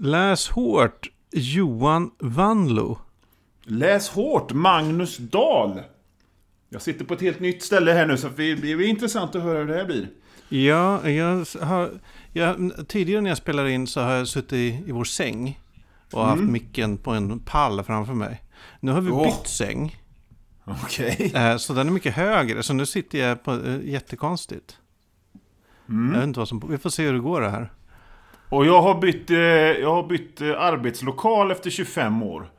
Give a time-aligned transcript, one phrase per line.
[0.00, 2.98] Läs hårt Johan Vanlo.
[3.62, 5.80] Läs hårt Magnus Dahl.
[6.68, 9.58] Jag sitter på ett helt nytt ställe här nu så det blir intressant att höra
[9.58, 10.08] hur det här blir.
[10.48, 11.90] Ja, jag har,
[12.32, 15.60] jag, tidigare när jag spelar in så har jag suttit i, i vår säng
[16.12, 18.42] och haft micken på en pall framför mig.
[18.80, 19.22] Nu har vi Åh.
[19.24, 19.96] bytt säng,
[20.64, 21.32] Okej.
[21.34, 22.62] eh, så den är mycket högre.
[22.62, 24.78] Så nu sitter jag på eh, jättekonstigt.
[25.86, 27.72] Jag vet inte vad som, vi får se hur det går det här.
[28.54, 32.50] Och jag har bytt, eh, jag har bytt eh, arbetslokal efter 25 år.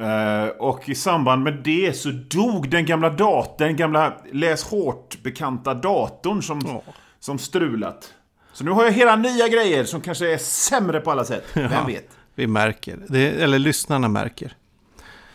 [0.00, 5.74] Eh, och i samband med det så dog den gamla datorn, den gamla läs hårt-bekanta
[5.74, 6.82] datorn som, Ja.
[7.20, 8.12] som strulat.
[8.52, 11.44] Så nu har jag hela nya grejer som kanske är sämre på alla sätt.
[11.54, 11.84] Vem Ja.
[11.86, 12.08] vet?
[12.34, 14.52] Vi märker, det, eller lyssnarna märker.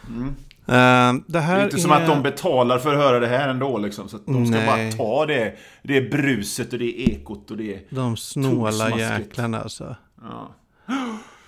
[0.08, 0.36] Mm.
[0.66, 3.50] Eh, det här Det är inte som att de betalar för att höra det här
[3.50, 4.10] ändå liksom.
[4.10, 4.66] Så de ska Nej.
[4.66, 7.88] bara ta det, det bruset och det ekot och det...
[7.90, 9.96] De snåla jäklarna alltså.
[10.22, 10.56] Ja.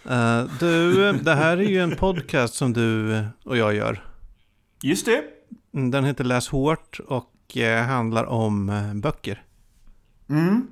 [0.09, 4.03] Eh, du, det här är ju en podcast som du och jag gör.
[4.81, 5.23] Just det.
[5.71, 9.43] Den heter Läs hårt och eh, handlar om böcker.
[10.29, 10.67] Mm.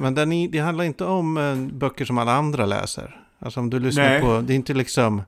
[0.00, 3.24] Men den är, det handlar inte om böcker som alla andra läser.
[3.38, 4.20] Alltså om du lyssnar Nej.
[4.20, 5.22] på, det är inte liksom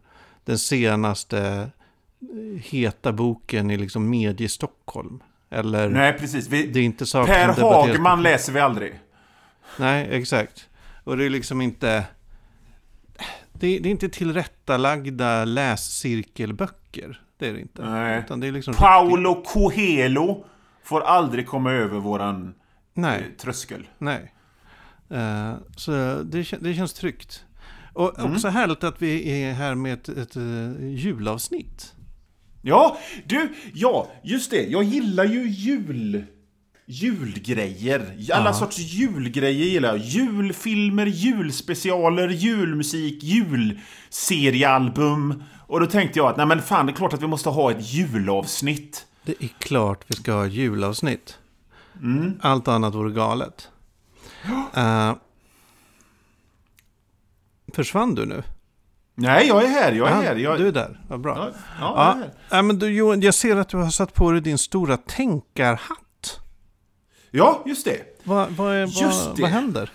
[0.44, 1.70] den senaste
[2.62, 5.22] heta boken i liksom medie Stockholm.
[5.50, 6.48] Eller Nej, precis.
[6.48, 9.00] Vi, det är inte saker Per som debatteras på- Hagman läser vi aldrig.
[9.78, 10.68] Nej, exakt.
[11.04, 12.04] Och det är liksom inte...
[13.52, 17.20] Det, det är inte tillrättalagda läscirkelböcker.
[17.38, 17.84] Det är det inte.
[17.90, 18.18] Nej.
[18.18, 20.44] Utan det är liksom riktigt- Paolo Coelho
[20.82, 22.52] får aldrig komma över våran eh,
[22.94, 23.88] Nej, tröskel.
[23.98, 24.32] nej.
[25.10, 25.90] Eh, så
[26.22, 27.44] det, det känns tryggt.
[27.92, 28.32] Och Mm.
[28.32, 31.94] också härligt att vi är här med ett, ett eh, julavsnitt.
[32.62, 34.62] Ja, du, ja, just det.
[34.62, 36.24] Jag gillar ju jul...
[36.86, 38.16] Julgrejer.
[38.32, 38.55] Alla Ja.
[38.55, 39.98] sorts julgrejer gillar jag.
[39.98, 45.42] Julfilmer, julspecialer, julmusik, julseriealbum.
[45.66, 47.70] Och då tänkte jag att nej men fan, det är klart att vi måste ha
[47.70, 49.06] ett julavsnitt.
[49.24, 51.39] Det är klart vi ska ha julavsnitt.
[52.02, 52.39] Mm.
[52.42, 53.68] Allt annat vore galet.
[54.74, 55.14] Eh,
[57.74, 58.42] försvann du nu?
[59.22, 60.36] Nej, jag är här, jag är Ja, här.
[60.36, 60.58] Jag...
[60.58, 61.36] Du är där, vad bra.
[61.38, 61.50] Ja,
[61.80, 62.56] ja, jag är Ja, här.
[62.56, 66.40] ja, men du Johan, jag ser att du har satt på dig din stora tänkarhatt.
[67.30, 68.20] ja, just det.
[68.24, 69.42] Vad, vad, är, Just det.
[69.42, 69.90] vad händer?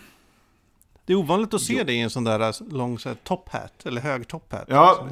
[1.05, 3.49] Det är ovanligt att se dig i en sån där alltså, lång så här, top
[3.49, 4.65] hat, eller hög top hat.
[4.67, 5.07] Ja,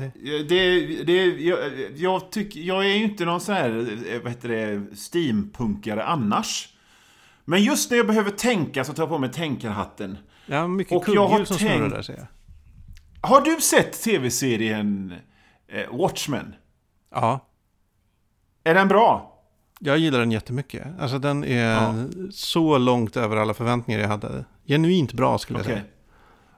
[0.49, 1.59] det- det, jag,
[1.95, 3.69] jag, tycker, jag är ju inte någon sån här,
[4.13, 6.69] eh, vad heter det, steampunkare annars.
[7.45, 10.17] Men just när jag behöver tänka så tar jag på mig tänkarhatten.
[10.45, 12.25] Ja, mycket kugghjul som snurrar där ser jag.
[13.25, 15.13] Har du sett tv-serien
[15.71, 16.55] eh, Watchmen?
[17.11, 17.39] Ja,
[18.63, 19.31] Är den bra?
[19.79, 20.87] jag gillar den jättemycket.
[20.99, 21.93] Alltså den är Ja.
[22.31, 24.45] så långt över alla förväntningar jag hade.
[24.67, 25.75] Genuint bra skulle jag Okej.
[25.75, 25.85] säga.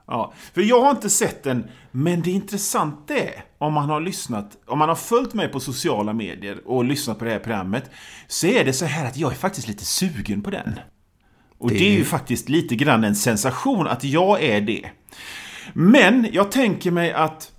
[0.06, 4.56] Ja, för jag har inte sett den, men det intressanta är, om man har lyssnat,
[4.66, 7.90] om man har följt mig på sociala medier och lyssnat på det här programmet,
[8.26, 10.78] så är det så här att jag är faktiskt lite sugen på den.
[11.58, 14.90] Och det, Det- är ju faktiskt lite grann en sensation att jag är det.
[15.72, 17.52] Men jag tänker mig att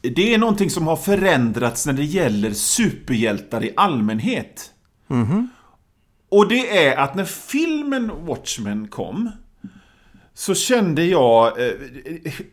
[0.00, 4.72] det är någonting som har förändrats när det gäller superhjältar i allmänhet.
[6.28, 9.30] Och det är att när filmen Watchmen kom
[10.34, 11.66] så kände jag...
[11.66, 11.72] Eh,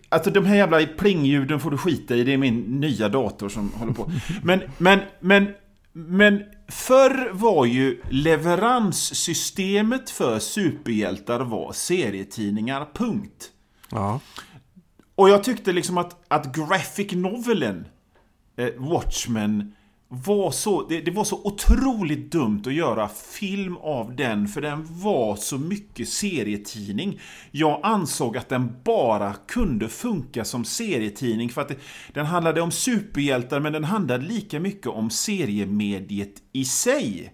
[0.09, 2.23] alltså de här jävla plingljuden får du skita i.
[2.23, 4.11] Det är min nya dator som håller på.
[4.43, 5.47] Men, men, men,
[5.93, 13.49] men förr var ju leveranssystemet för superhjältar var serietidningar, punkt.
[13.93, 14.19] Ja.
[15.15, 17.87] Och jag tyckte liksom att, att graphic novelen
[18.57, 19.73] eh, Watchmen
[20.07, 24.87] var så, det, det var så otroligt dumt att göra film av den för den
[25.01, 27.19] var så mycket serietidning.
[27.51, 31.75] Jag ansåg att den bara kunde funka som serietidning för att det,
[32.13, 37.33] den handlade om superhjältar men den handlade lika mycket om seriemediet i sig.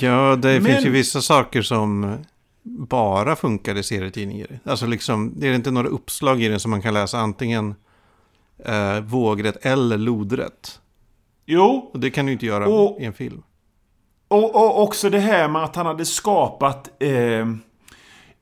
[0.00, 2.18] Ja, det Men- finns ju vissa saker som
[2.62, 4.60] bara funkar i serietidningar.
[4.64, 7.74] Alltså liksom, det är inte några uppslag i den som man kan läsa antingen
[8.64, 10.80] eh, vågrätt eller lodrätt.
[11.46, 13.42] Jo, Och det kan du inte göra Och- i en film.
[14.28, 17.46] Och, och också det här med att han hade skapat eh,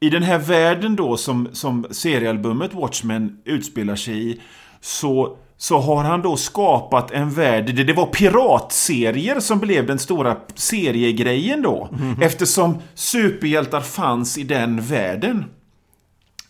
[0.00, 4.40] i den här världen då som, som seriealbumet Watchmen utspelar sig i
[4.80, 10.36] så, så har han då skapat en värld det var piratserier som blev den stora
[10.54, 11.88] seriegrejen då.
[12.20, 15.44] Eftersom superhjältar fanns i den världen.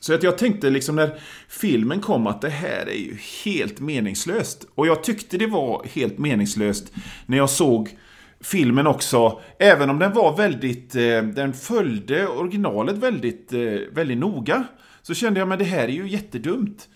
[0.00, 1.18] Så att jag tänkte liksom när
[1.48, 4.66] filmen kom att det här är ju helt meningslöst.
[4.74, 6.92] Och jag tyckte det var helt meningslöst
[7.26, 7.96] när jag såg
[8.40, 9.40] filmen också.
[9.58, 13.60] Även om den var väldigt, eh, den följde originalet väldigt, eh,
[13.92, 14.64] väldigt noga.
[15.02, 16.88] Så kände jag, men det här är ju jättedumt.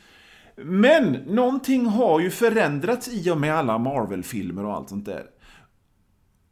[0.65, 5.25] Men någonting har ju förändrats i och med alla Marvel-filmer och allt sånt där.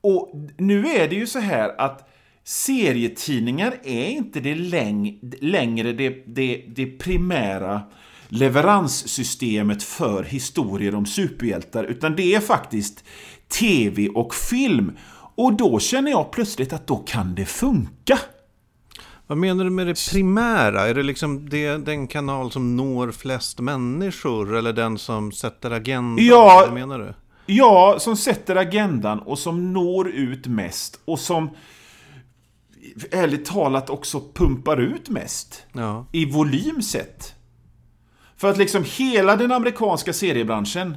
[0.00, 2.08] Och nu är det ju så här att
[2.44, 7.82] serietidningar är inte det läng längre det, det, det primära
[8.28, 13.04] leveranssystemet för historier om superhjältar, utan det är faktiskt
[13.48, 14.96] tv och film.
[15.34, 18.18] Och då känner jag plötsligt att då kan det funka.
[19.28, 20.88] Vad menar du med det primära?
[20.88, 26.26] Är det liksom det, den kanal som når flest människor eller den som sätter agendan?
[26.26, 27.14] Ja, Vad menar du?
[27.46, 31.50] Ja, som sätter agendan och som når ut mest och som
[33.10, 35.66] ärligt talat också pumpar ut mest.
[35.72, 36.06] Ja.
[36.12, 37.34] I volym sett.
[38.36, 40.96] För att liksom hela den amerikanska seriebranschen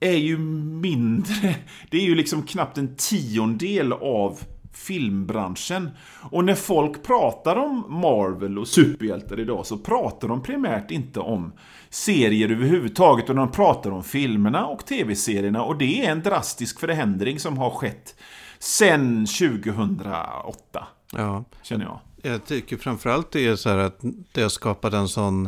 [0.00, 1.56] är ju mindre.
[1.90, 4.38] Det är ju liksom knappt en tiondel av
[4.72, 5.90] filmbranschen.
[6.30, 11.52] Och när folk pratar om Marvel och superhjältar idag så pratar de primärt inte om
[11.90, 15.62] serier överhuvudtaget, utan de pratar om filmerna och tv-serierna.
[15.62, 18.14] Och det är en drastisk förändring som har skett
[18.58, 21.44] sen 2008, ja.
[21.62, 22.00] känner jag.
[22.22, 24.00] Jag tycker framförallt det är så här att
[24.32, 25.46] det har skapat en sån...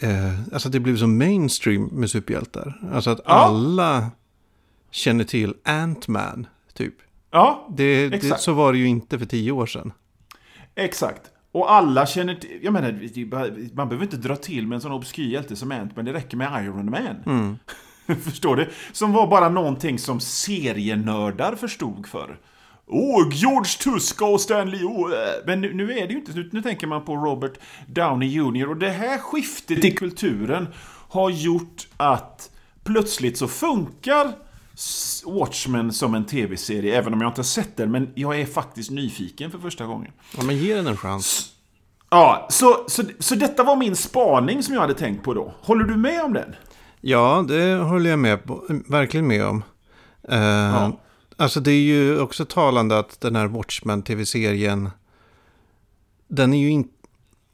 [0.00, 2.80] Eh, alltså det blev så mainstream med superhjältar.
[2.92, 3.32] Alltså att Ja.
[3.32, 4.10] alla
[4.90, 6.94] känner till Ant-Man, typ.
[7.32, 9.92] Ja, Det, det, så var det ju inte för tio år sedan.
[10.74, 11.22] exakt.
[11.52, 12.92] Och alla känner till, jag menar,
[13.76, 16.36] man behöver inte dra till med en sån obskyr hjälte som Ant, men det räcker
[16.36, 17.58] med Iron Man.
[18.22, 18.68] Förstår du?
[18.92, 22.38] Som var bara någonting som serienördar förstod för.
[22.86, 25.46] Åh, George Tuska och Stanley oh, äh.
[25.46, 28.68] Men nu, nu är det ju inte nu, nu tänker man på Robert Downey Jr.
[28.68, 30.68] Och det här skiftet i kulturen
[31.08, 32.50] har gjort att
[32.84, 34.32] plötsligt så funkar
[35.26, 38.90] Watchmen som en tv-serie, även om jag inte har sett den, men jag är faktiskt
[38.90, 40.12] nyfiken för första gången.
[40.36, 41.52] Ja, men ge den en chans.
[42.10, 45.54] Ja, så, så, så detta var min spaning som jag hade tänkt på då.
[45.60, 46.54] Håller du med om den?
[47.00, 48.38] Ja, det håller jag med
[48.88, 49.62] verkligen med om.
[50.28, 50.88] Eh,
[51.36, 54.90] Alltså det är ju också talande att den här Watchmen-tv-serien,
[56.28, 56.94] den är ju inte,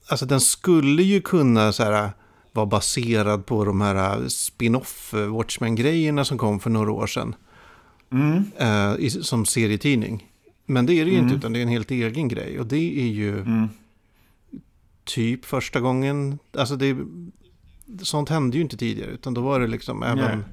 [0.08, 2.10] alltså den skulle ju kunna så här
[2.58, 7.34] vara baserad på de här spin-off eh, Watchmen-grejerna som kom för några år sedan.
[8.58, 10.26] Eh, i, som serietidning.
[10.66, 12.60] Men det är det ju inte, utan det är en helt egen grej.
[12.60, 13.44] Och det är ju
[15.04, 16.96] typ första gången, alltså det,
[18.02, 20.38] sånt hände ju inte tidigare, utan då var det liksom även...
[20.38, 20.46] Nej.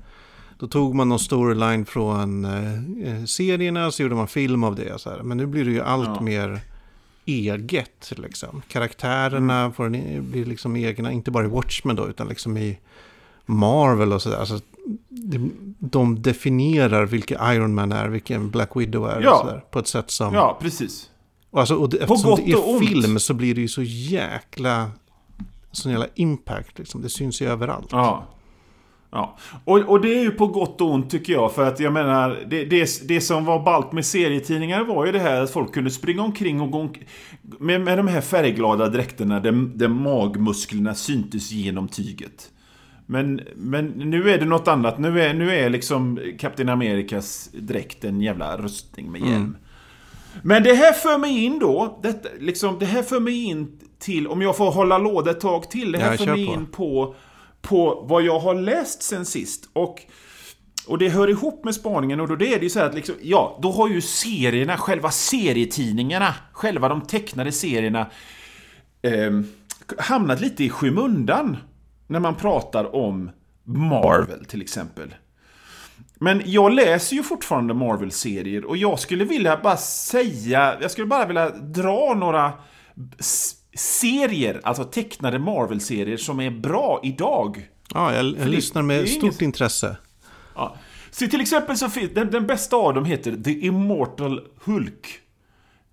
[0.59, 2.73] Då tog man någon storyline från eh,
[3.13, 5.01] eh, serierna så gjorde man film av det.
[5.01, 5.23] Så här.
[5.23, 6.21] Men nu blir det ju allt Ja.
[6.21, 6.61] mer
[7.25, 8.11] eget.
[8.17, 8.61] Liksom.
[8.67, 9.73] Karaktärerna Mm.
[9.73, 12.79] får en, blir liksom egna, inte bara i Watchmen då, utan liksom i
[13.45, 14.37] Marvel och sådär.
[14.37, 14.59] Alltså,
[15.79, 19.21] de definierar vilka Iron Man är, vilken Black Widow är.
[19.21, 19.33] Ja.
[19.33, 20.33] Och så där, på ett sätt som...
[20.33, 21.09] Ja, precis.
[21.51, 22.87] Och alltså, och det, eftersom det är och ont.
[22.89, 24.91] film så blir det ju så jäkla...
[25.71, 27.01] Sån jävla impact liksom.
[27.01, 27.87] Det syns ju överallt.
[27.91, 28.25] Ja.
[29.15, 29.37] Ja.
[29.65, 31.53] Och, och det är ju på gott och ont tycker jag.
[31.53, 35.19] För att jag menar, det, det, det som var ballt med serietidningar var ju det
[35.19, 37.03] här att folk kunde springa omkring och gå omk-
[37.59, 42.51] med, med de här färgglada dräkterna där, där magmusklerna syntes genom tyget.
[43.05, 44.99] Men, men nu är det något annat.
[44.99, 49.57] Nu är, nu är liksom Captain Amerikas dräkt en jävla rustning med hjälm.
[50.43, 54.27] Men det här för mig in då, detta, liksom, det här för mig in till,
[54.27, 56.53] om jag får hålla låda ett tag till, det här Ja, för mig på.
[56.53, 57.15] in på,
[57.65, 59.69] på vad jag har läst sen sist.
[59.73, 60.01] Och,
[60.87, 62.95] och det hör ihop med spaningen och då det är det ju så här att
[62.95, 68.07] liksom, ja, då har ju serierna, själva serietidningarna, själva de tecknade serierna
[69.01, 69.41] eh,
[69.97, 71.57] hamnat lite i skymundan
[72.07, 73.31] när man pratar om
[73.63, 75.15] Marvel till exempel.
[76.19, 81.25] Men jag läser ju fortfarande Marvel-serier och jag skulle vilja bara säga, jag skulle bara
[81.25, 82.53] vilja dra några
[83.75, 87.69] serier, alltså tecknade Marvel-serier som är bra idag.
[87.93, 89.97] Ja, jag, jag lyssnar med stort inget- intresse.
[90.55, 90.75] Ja.
[91.11, 95.19] Så till exempel så finns den, den bästa av dem heter The Immortal Hulk.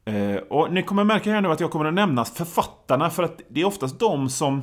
[0.05, 3.41] Eh, och ni kommer märka här nu att jag kommer att nämna författarna för att
[3.51, 4.63] det är oftast de som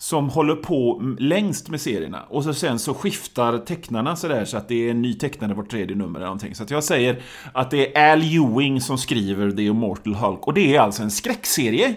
[0.00, 2.22] som håller på längst med serierna.
[2.22, 5.70] Och så sen så skiftar tecknarna sådär så att det är en ny tecknare vart
[5.70, 6.54] tredje nummer eller någonting.
[6.54, 10.46] Så att jag säger att det är Al Ewing som skriver The Immortal Hulk.
[10.46, 11.96] Och det är alltså en skräckserie.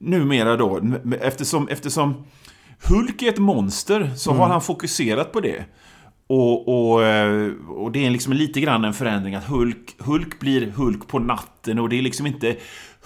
[0.00, 0.80] Numera då,
[1.20, 2.24] eftersom, eftersom
[2.88, 5.64] Hulk är ett monster så har han fokuserat på det.
[6.26, 10.70] Och, och, eh, och det är liksom lite grann en förändring att Hulk, Hulk blir
[10.70, 12.56] Hulk på natten och det är liksom inte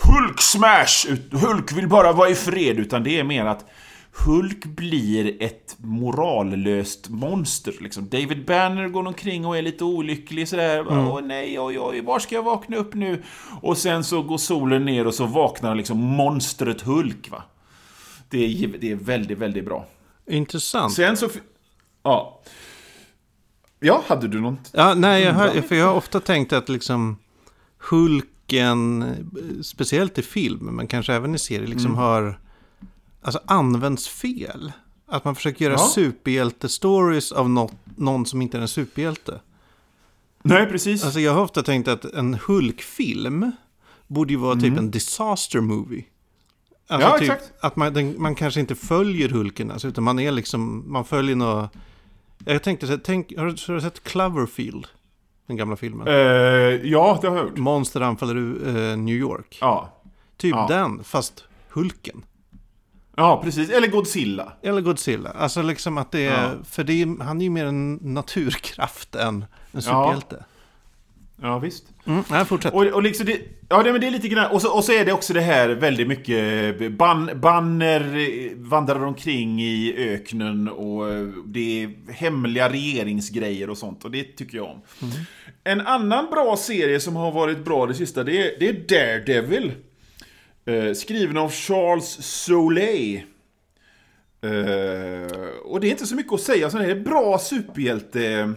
[0.02, 1.16] Hulk smash!
[1.30, 3.64] Hulk vill bara vara i fred, utan det är mer att
[4.24, 7.74] Hulk blir ett morallöst monster.
[7.80, 8.08] Liksom.
[8.08, 10.86] David Banner går omkring och är lite olycklig sådär.
[10.88, 13.22] Åh nej, oj, oj, var ska jag vakna upp nu?
[13.60, 17.30] Och sen så går solen ner och så vaknar liksom monstret Hulk.
[17.30, 17.42] va.
[18.28, 19.86] Det är, det är väldigt, väldigt bra.
[20.30, 20.92] Intressant.
[20.92, 21.28] Sen så...
[22.02, 22.40] Ja.
[23.80, 24.70] Ja, hade du något?
[24.72, 27.16] Ja, nej, jag har, för jag har ofta tänkt att liksom
[27.90, 29.04] Hulken,
[29.62, 31.98] speciellt i film, men kanske även i serier, liksom Mm.
[31.98, 32.40] har
[33.24, 34.72] alltså, används fel.
[35.06, 35.88] Att man försöker göra Ja.
[35.94, 39.40] superhjälte-stories av något, någon som inte är en superhjälte.
[40.42, 41.04] Nej, precis.
[41.04, 43.52] Alltså jag har ofta tänkt att en Hulk-film
[44.06, 46.04] borde ju vara typ en disaster movie.
[46.88, 47.12] Alltså Mm.
[47.12, 47.64] Ja, typ exakt.
[47.64, 51.36] Att man, den, man kanske inte följer Hulken, alltså, utan man är liksom, man följer
[51.36, 51.70] något...
[52.44, 54.86] Jag tänkte, så tänk, har, du, har du sett Cloverfield?
[55.46, 56.06] Den gamla filmen.
[56.08, 57.56] Eh, ja, det har jag gjort.
[57.58, 59.58] Monster anfaller eh, New York.
[59.60, 60.02] Ja.
[60.36, 60.66] Typ Ja.
[60.68, 62.22] den, fast Hulken.
[63.16, 63.70] Ja, precis.
[63.70, 64.52] Eller Godzilla.
[64.62, 65.30] Eller Godzilla.
[65.30, 66.50] Alltså liksom att det är, Ja.
[66.64, 70.44] för det är, han är ju mer en naturkraft än en superhjälte.
[71.42, 71.84] Ja, visst.
[72.06, 72.74] Mm, nej, fortsätt.
[72.74, 74.92] Och, och liksom det, ja, det, men det är lite grann, och så, och så
[74.92, 81.04] är det också det här väldigt mycket ban, banner vandrar omkring i öknen och
[81.46, 84.82] det är hemliga regeringsgrejer och sånt och det tycker jag om.
[85.64, 89.72] En annan bra serie som har varit bra det sista det är, det är Daredevil.
[90.66, 93.16] Eh, skriven av Charles Soleil.
[94.40, 98.52] Eh, och det är inte så mycket att säga, så det är bra superhjälte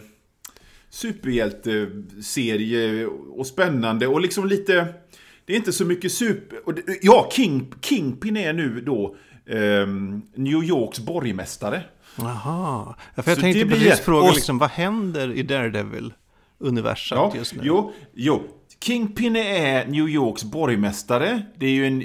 [0.90, 4.88] superhjälteserie och spännande och liksom lite...
[5.46, 6.60] Det är inte så mycket super...
[6.68, 9.16] och det- Ja, King, Kingpin är nu då
[9.50, 11.84] ehm, New Yorks borgmästare.
[12.18, 12.96] Jaha.
[13.16, 17.56] Ja, för jag Så tänkte blir precis fråga liksom, vad händer i Daredevil-universat Ja, just
[17.56, 17.62] nu?
[17.64, 18.44] jo, jo.
[18.82, 21.42] Kingpin är New Yorks borgmästare.
[21.58, 22.02] Det är ju en,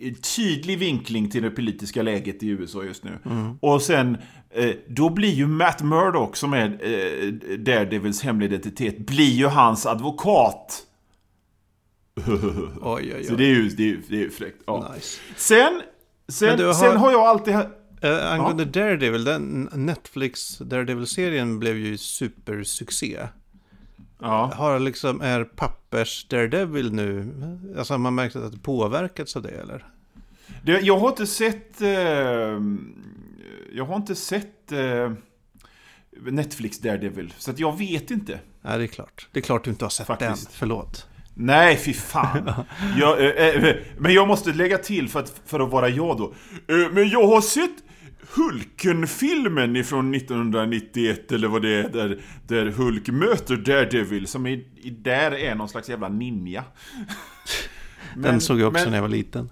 [0.00, 3.18] en tydlig vinkling till det politiska läget i USA just nu.
[3.60, 4.16] Och sen,
[4.50, 9.86] eh, då blir ju Matt Murdock, som är eh, Daredevils hemliga identitet, blir ju hans
[9.86, 10.82] advokat.
[12.26, 12.38] Oj,
[12.82, 13.24] oj, oj.
[13.24, 14.62] Så det är ju, det är det är fräckt.
[14.66, 14.92] Ja.
[14.94, 15.20] Nice.
[15.36, 15.80] Sen,
[16.28, 17.54] sen, har- sen har jag alltid...
[18.02, 23.18] Eh, angående Daredevil, den Netflix Daredevil-serien blev ju supersuccé.
[24.20, 24.52] Ja.
[24.54, 27.32] Har liksom, är pappers Daredevil nu,
[27.78, 29.84] alltså har man märkt att det påverkats av det eller?
[30.62, 31.80] Det, jag har inte sett...
[31.80, 31.88] Eh,
[33.72, 35.12] jag har inte sett eh,
[36.20, 38.40] Netflix Daredevil, så att jag vet inte.
[38.62, 39.28] Nej, det är klart.
[39.32, 40.46] Det är klart du inte har sett Faktiskt.
[40.46, 41.06] den, förlåt.
[41.34, 42.52] Nej, fy fan.
[42.98, 46.34] jag, eh, eh, men jag måste lägga till för att, för att vara jag då.
[46.74, 47.76] Eh, men jag har sett
[48.34, 54.90] Hulken-filmen ifrån 1991 eller vad det är där, där Hulk möter Daredevil som i, i
[54.90, 56.64] där är någon slags jävla ninja.
[58.14, 59.50] Den Men- såg jag också men- när jag var liten.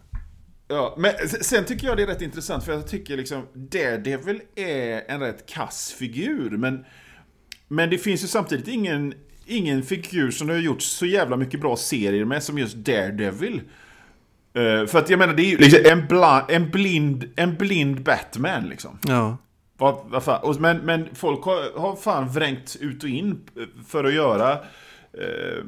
[0.69, 5.03] Ja, men sen tycker jag det är rätt intressant för jag tycker liksom Daredevil är
[5.11, 6.85] en rätt kass figur men
[7.69, 9.15] Men det finns ju samtidigt ingen
[9.49, 13.61] Ingen figur som det har gjort så jävla mycket bra serier med som just Daredevil
[14.57, 18.03] Eh, För att jag menar det är ju liksom en, bla, en, blind, en blind
[18.03, 19.37] Batman liksom Ja.
[19.79, 20.41] vad, vad fan?
[20.43, 23.41] Och, men, men folk har, har fan vrängt ut och in
[23.89, 24.53] för att göra
[25.13, 25.65] eh,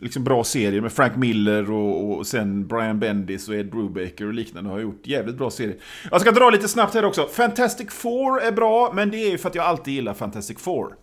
[0.00, 4.34] liksom bra serier med Frank Miller och, och sen Brian Bendis och Ed Brubaker och
[4.34, 5.76] liknande har gjort jävligt bra serier.
[6.10, 7.26] Jag ska dra lite snabbt här också.
[7.26, 10.94] Fantastic Four är bra, men det är ju för att jag alltid gillar Fantastic Four.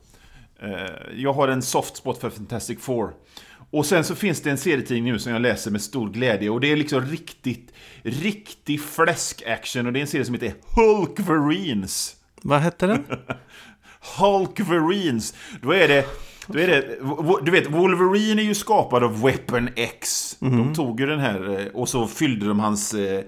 [0.60, 0.72] Eh,
[1.16, 3.14] jag har en soft spot för Fantastic Four.
[3.72, 6.62] Och sen så finns det en serietidning nu som jag läser med stor glädje och
[6.62, 12.16] det är liksom riktigt, riktig fläsk-action och det är en serie som heter Hulkverines.
[12.42, 13.04] Vad hette den?
[14.20, 15.34] Hulkverines.
[15.62, 16.06] Då är det...
[16.50, 17.00] Då är det,
[17.46, 20.36] du vet, Wolverine är ju skapad av Weapon X.
[20.40, 23.24] De tog ju den här eh, och så fyllde de hans eh,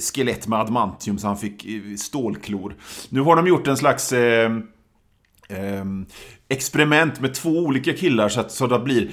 [0.00, 2.74] skelett med adamantium så han fick eh, stålklor.
[3.08, 4.52] Nu har de gjort en slags eh,
[5.48, 5.84] eh,
[6.48, 9.10] experiment med två olika killar så att så det blir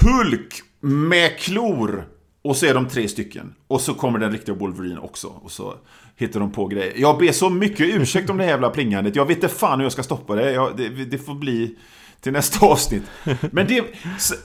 [0.00, 2.08] Hulk med klor.
[2.42, 3.54] Och så är de tre stycken.
[3.66, 5.26] Och så kommer den riktiga Wolverine också.
[5.26, 5.74] Och så
[6.16, 6.92] hittar de på grejer.
[6.96, 9.16] Jag ber så mycket ursäkt om det här jävla plingandet.
[9.16, 10.52] Jag vet inte fan hur jag ska stoppa det.
[10.52, 11.76] Jag, det, det får bli
[12.20, 13.02] till nästa avsnitt.
[13.50, 13.84] Men, det,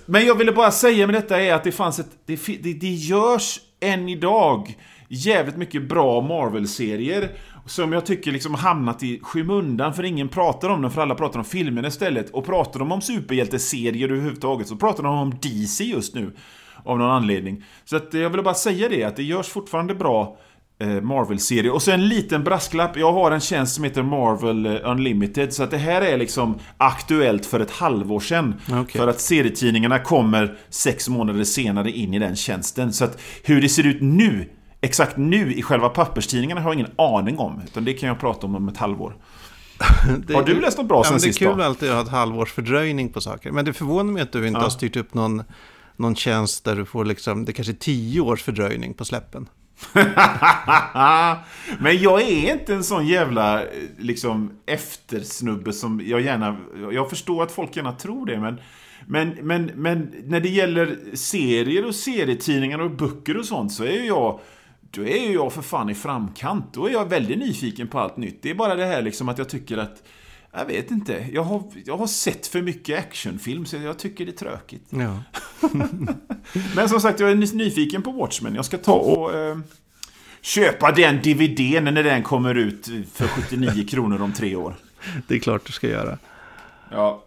[0.06, 2.12] men jag ville bara säga med detta är att det fanns ett...
[2.25, 4.77] Det, det, det görs än idag
[5.08, 7.32] jävligt mycket bra Marvel-serier.
[7.66, 11.39] Som jag tycker liksom hamnat i skymundan för ingen pratar om dem för alla pratar
[11.39, 12.30] om filmen istället.
[12.30, 16.36] Och pratar de om superhjälteserier överhuvudtaget så pratar de om DC just nu.
[16.84, 17.63] Av någon anledning.
[17.86, 20.38] Så att jag ville bara säga det att det görs fortfarande bra
[20.80, 21.74] eh, Marvel-serier.
[21.74, 22.98] Och så en liten brasklapp.
[22.98, 25.54] Jag har en tjänst som heter Marvel eh, Unlimited.
[25.54, 28.56] Så att det här är liksom aktuellt för ett halvår sedan.
[28.72, 29.01] Okej.
[29.01, 32.94] För att serietidningarna kommer sex månader senare in i den tjänsten.
[32.94, 34.50] Så att hur det ser ut nu,
[34.81, 37.62] exakt nu i själva papperstidningarna har jag ingen aning om.
[37.65, 39.15] Utan det kan jag prata om om ett halvår.
[40.27, 41.95] Det, Har du läst något bra ja, sen men Det är sist kul alltid att
[41.95, 43.51] ha ett halvårs fördröjning på saker.
[43.51, 44.63] Men det förvånar mig att du inte Ja.
[44.63, 45.43] har styrt upp någon,
[45.95, 49.50] någon tjänst där du får liksom, det kanske är tio års fördröjning på släppen.
[51.79, 53.63] Men jag är inte en sån jävla
[53.98, 56.57] liksom eftersnubbe som jag gärna...
[56.91, 58.59] Jag förstår att folk gärna tror det, men...
[59.05, 64.07] Men, men, men när det gäller serier och serietidningar och böcker och sånt så är
[64.07, 64.39] jag...
[64.91, 66.74] Då är ju jag för fan i framkant.
[66.74, 68.41] Då är jag väldigt nyfiken på allt nytt.
[68.41, 70.03] Det är bara det här liksom att jag tycker att...
[70.51, 71.27] Jag vet inte.
[71.31, 74.88] Jag har, jag har sett för mycket actionfilm så jag tycker det är tråkigt.
[74.89, 75.24] Ja.
[76.75, 78.55] Men som sagt, jag är nyfiken på Watchmen.
[78.55, 79.58] Jag ska ta och eh,
[80.41, 84.75] köpa den DVDn när den kommer ut för 79 kronor om tre år.
[85.27, 86.17] Det är klart du ska göra.
[86.91, 87.24] Ja.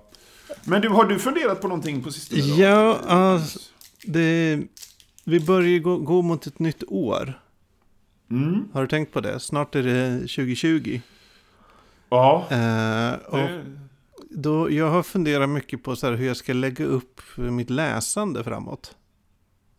[0.65, 2.43] Men du, har du funderat på någonting på sistone?
[2.43, 2.63] då?
[2.63, 3.59] Ja, alltså,
[4.05, 4.61] det,
[5.25, 7.42] vi börjar gå, gå mot ett nytt år.
[8.31, 8.69] Mm.
[8.73, 9.41] Har du tänkt på det?
[9.41, 11.01] Snart är det 2020.
[12.09, 12.47] Ja.
[12.51, 13.49] Eh, och
[14.31, 18.97] då, jag har funderat mycket på så hur jag ska lägga upp mitt läsande framåt.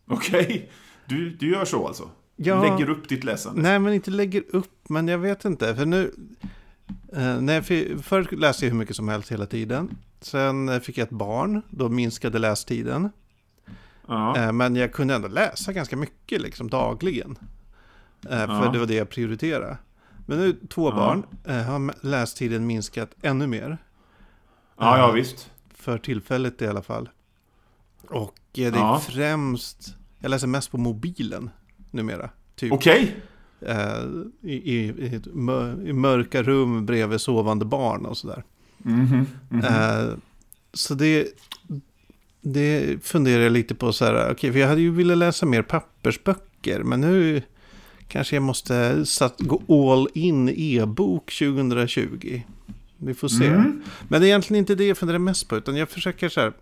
[0.06, 0.70] Okej.
[1.06, 2.10] Du, du gör så alltså?
[2.36, 2.62] Ja.
[2.62, 3.62] Lägger upp ditt läsande?
[3.62, 5.76] Nej, men inte lägger upp, men jag vet inte.
[5.76, 6.14] För nu,
[7.12, 9.96] eh, jag fick, förr läste jag hur mycket som helst hela tiden.
[10.20, 13.10] Sen fick jag ett barn, då minskade lästiden.
[14.06, 14.36] Ja.
[14.36, 17.38] Eh, men jag kunde ändå läsa ganska mycket liksom dagligen.
[18.30, 18.70] Eh, för Ja.
[18.72, 19.78] det var det jag prioriterade.
[20.26, 20.94] Men nu, två Ja.
[20.96, 23.78] barn, eh, har lästiden minskat ännu mer.
[24.78, 25.50] ja, ja, visst.
[25.74, 27.08] För tillfället i alla fall.
[28.08, 29.00] Och eh, det är Ja.
[29.08, 31.50] främst, jag läser mest på mobilen
[31.90, 32.30] numera.
[32.56, 33.16] Typ Okej.
[33.60, 34.02] eh,
[34.42, 35.20] i, i, i,
[35.88, 38.44] i mörka rum bredvid sovande barn och sådär.
[38.78, 39.64] Mhm, mhm.
[39.64, 40.14] Eh,
[40.72, 41.28] så det,
[42.40, 45.62] det funderar jag lite på så här, okej, för jag hade ju velat läsa mer
[45.62, 47.42] pappersböcker, men nu
[48.08, 52.42] kanske jag måste satt, gå all in e-bok 2020.
[52.96, 53.46] Vi får se.
[53.46, 53.82] Mm.
[54.08, 56.52] Men det är egentligen inte det jag funderar mest på, utan jag försöker så här.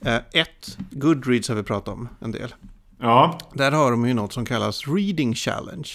[0.00, 2.54] Eh, ett, Goodreads har vi pratat om en del.
[3.00, 3.38] Ja.
[3.54, 5.88] Där har de ju något som kallas Reading Challenge.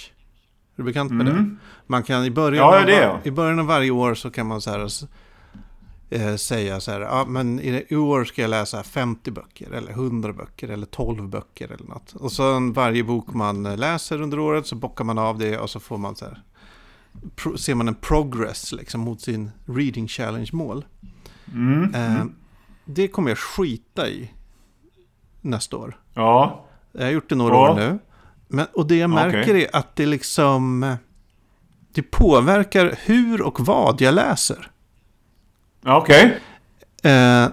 [0.76, 1.32] Är du bekant med det?
[1.32, 1.60] Mm.
[1.88, 4.70] Man kan i början, Ja, det i början av varje år så kan man så
[4.70, 4.90] här,
[6.16, 10.34] eh, säga så här, ja men i, år ska jag läsa 50 böcker eller 100
[10.34, 12.14] böcker eller 12 böcker eller något.
[12.14, 15.80] Och sen varje bok man läser under året så bockar man av det och så
[15.80, 16.42] får man så här,
[17.36, 20.86] pro, ser man en progress liksom mot sin reading challenge-mål.
[21.54, 21.96] Mm.
[21.96, 22.26] Eh,
[22.86, 24.32] det kommer jag skita i
[25.42, 26.00] nästa år.
[26.14, 26.66] Ja.
[26.92, 27.72] Jag har gjort det några Ja.
[27.72, 28.00] år nu.
[28.48, 29.64] Men, och det jag märker Okej.
[29.66, 30.84] är att det liksom...
[30.84, 30.96] eh,
[31.94, 34.72] Det påverkar hur och vad jag läser.
[35.86, 36.40] Okej.
[37.04, 37.48] Eh,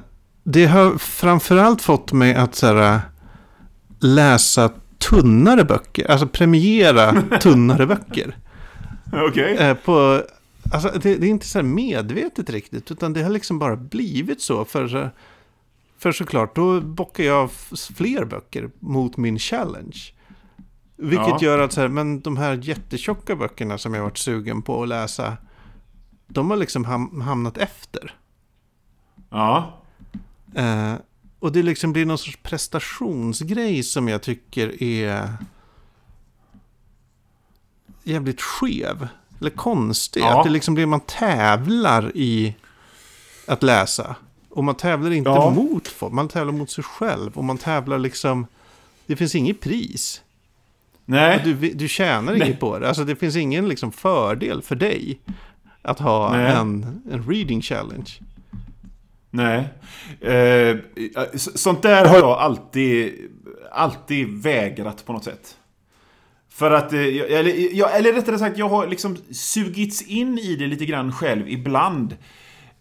[0.44, 3.00] det har framförallt fått mig att så här, eh,
[4.00, 6.10] läsa tunnare böcker.
[6.10, 8.36] Alltså premiera tunnare böcker.
[9.12, 9.56] Okej.
[9.56, 10.22] Eh, på,
[10.72, 12.90] alltså, det, det är inte så här medvetet riktigt.
[12.90, 14.64] Utan det har liksom bara blivit så.
[14.64, 15.10] För,
[15.98, 17.50] för såklart, då bockar jag
[17.96, 19.96] fler böcker mot min challenge.
[20.96, 21.38] Vilket Ja.
[21.40, 24.88] gör att så här, men de här jättetjocka böckerna som jag varit sugen på att
[24.88, 25.36] läsa.
[26.28, 28.14] De har liksom ham- hamnat efter.
[29.30, 29.72] Ja.
[30.54, 30.94] Eh,
[31.38, 35.32] och det liksom blir någon sorts prestationsgrej som jag tycker är
[38.04, 39.08] jävligt skev.
[39.40, 40.20] Eller konstig.
[40.20, 40.38] Ja.
[40.38, 42.54] Att det liksom blir man tävlar i
[43.46, 44.16] att läsa.
[44.50, 45.50] Och man tävlar inte Ja.
[45.50, 47.38] mot folk, man tävlar mot sig själv.
[47.38, 48.46] Och man tävlar liksom,
[49.06, 50.22] det finns inget pris.
[51.04, 51.40] Nej.
[51.44, 52.42] Du, du tjänar Nej.
[52.48, 52.88] inget på det.
[52.88, 55.20] Alltså det finns ingen liksom fördel för dig
[55.82, 56.52] att ha Nej.
[56.52, 58.10] en, en reading challenge.
[59.30, 59.68] Nej.
[60.20, 60.76] Eh,
[61.34, 63.14] så- sånt där har jag alltid,
[63.72, 65.56] alltid vägrat på något sätt.
[66.48, 70.66] För att, eh, eller, jag, eller rättare sagt, jag har liksom sugits in i det
[70.66, 72.16] lite grann själv ibland.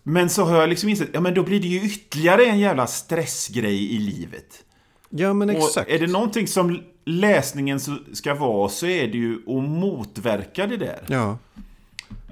[0.03, 2.88] Men så har jag liksom insett, ja men då blir det ju ytterligare en jävla
[2.88, 4.63] stressgrej i livet.
[5.09, 5.88] Ja men exakt.
[5.88, 7.79] Och är det någonting som läsningen
[8.13, 10.99] ska vara så är det ju att motverka det där.
[11.07, 11.38] Ja.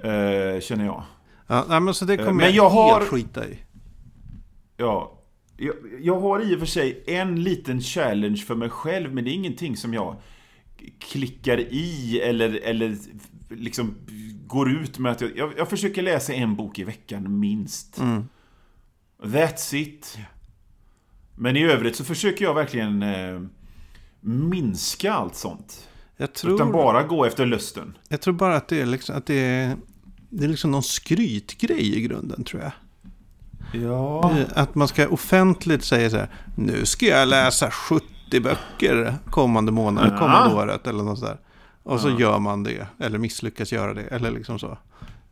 [0.08, 1.02] Eh, känner jag.
[1.46, 3.58] Ja, nej, men så det Eh, kommer men jag, jag har- helt skita i.
[4.78, 5.14] Ja.
[5.56, 9.30] Jag, jag har i och för sig en liten challenge för mig själv, men det
[9.30, 10.16] är ingenting som jag
[10.98, 12.96] klickar i eller, eller
[13.50, 13.94] liksom
[14.46, 17.98] går ut med att jag, jag, jag försöker läsa en bok i veckan minst.
[17.98, 18.28] Mm.
[19.22, 20.18] That's it.
[21.34, 23.42] Men i övrigt så försöker jag verkligen eh,
[24.20, 25.88] minska allt sånt.
[26.34, 27.98] Tror, Utan bara gå efter lusten.
[28.08, 29.76] jag tror bara att det är, liksom, att det är,
[30.30, 32.72] det är liksom någon skrytgrej i grunden tror jag.
[33.72, 34.30] Ja.
[34.38, 38.04] Eh, Att man ska offentligt säga så här, nu ska jag läsa 70
[38.40, 40.18] böcker kommande månad, Ja.
[40.18, 41.36] kommande året eller något sådär.
[41.82, 42.20] Och så Ja.
[42.20, 44.78] gör man det, eller misslyckas göra det, eller liksom så.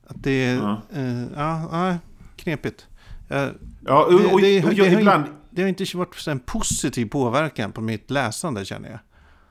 [0.09, 0.83] Att det är, Ja.
[0.95, 1.97] eh, ja, ja
[2.37, 2.87] knepigt.
[3.29, 3.47] Eh,
[3.87, 5.25] Ja, och, Det- och, det- och det jag, har ibland...
[5.51, 8.99] det har inte varit en positiv påverkan på mitt läsande känner jag.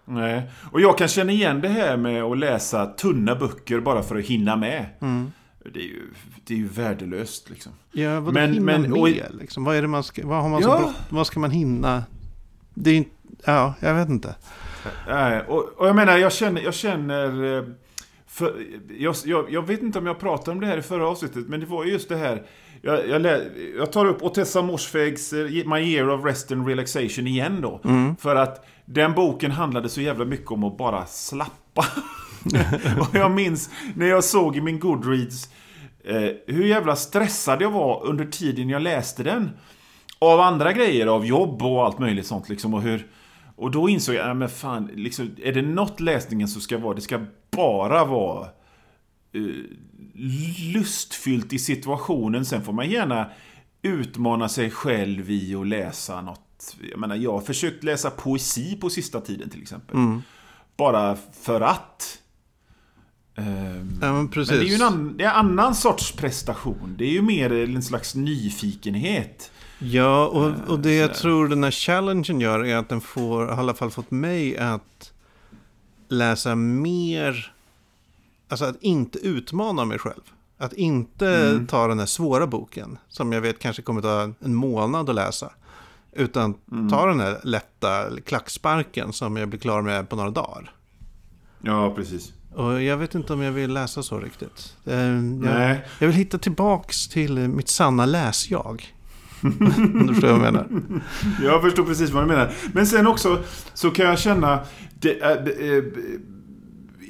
[0.06, 0.50] Nej.
[0.72, 4.26] Och jag kan känna igen det här med att läsa tunna böcker bara för att
[4.26, 4.86] hinna med.
[5.02, 5.32] Mm.
[5.74, 6.02] Det, är ju,
[6.46, 7.72] det är ju värdelöst liksom.
[7.92, 8.92] Ja, vadå Men- men- med?
[8.92, 9.64] och- liksom?
[9.64, 10.78] Vad är det man ska, vad har man så Ja.
[10.80, 12.04] brått, vad ska man hinna?
[12.74, 13.04] Det är
[13.46, 14.36] ja, jag vet inte.
[15.08, 16.62] Nej, och, och jag menar, jag känner...
[16.62, 17.64] Jag, känner eh,
[18.28, 18.56] för,
[18.98, 21.60] jag, jag, jag vet inte om jag pratade om det här i förra avsnittet, men
[21.60, 22.44] det var just det här.
[22.82, 23.42] Jag, jag, lä,
[23.78, 27.82] jag tar upp Otessa Morsfegs eh, My Year of Rest and Relaxation igen då.
[28.20, 31.86] För att den boken handlade så jävla mycket om att bara slappa.
[33.00, 35.50] och jag minns när jag såg i min Goodreads
[36.04, 39.50] eh, hur jävla stressad jag var under tiden jag läste den.
[40.20, 42.74] Av andra grejer, av jobb och allt möjligt sånt liksom.
[42.74, 43.08] Och, hur,
[43.56, 46.94] och då insåg jag, ja, men fan, liksom, är det något läsningen så ska vara,
[46.94, 48.48] det ska bara vara
[49.34, 49.42] eh,
[50.74, 52.46] lustfyllt i situationen.
[52.46, 53.30] Sen får man gärna
[53.82, 56.76] utmana sig själv i att läsa något.
[56.92, 59.98] Jag menar, jag har försökt läsa poesi på sista tiden till exempel.
[60.78, 62.22] Bara för att.
[63.36, 66.96] Ehm, Ja, men men det är ju en, är en annan sorts prestation.
[66.98, 69.52] Det är ju mer en slags nyfikenhet.
[69.80, 73.56] Ja, och, och det jag tror den här challengen gör är att den får, har
[73.56, 75.12] i alla fall fått mig att
[76.10, 77.54] läsa mer,
[78.48, 80.22] alltså att inte utmana mig själv.
[80.58, 85.10] Att inte ta den här svåra boken, som jag vet kanske kommer ta en månad
[85.10, 85.50] att läsa.
[86.12, 86.54] Utan
[86.92, 90.72] ta den här lätta klacksparken som jag blir klar med på några dagar.
[91.62, 92.34] Ja, precis.
[92.56, 94.76] Och jag vet inte om jag vill läsa så riktigt.
[94.86, 95.86] Eh, Jag, Nej.
[96.00, 98.86] jag vill hitta tillbaks till mitt sanna läsjag.
[99.42, 100.68] Om du förstår vad jag menar.
[101.44, 102.52] Jag förstår precis vad du menar.
[102.74, 104.60] Men sen också så kan jag känna...
[105.00, 105.14] Det,
[105.46, 105.92] det, är-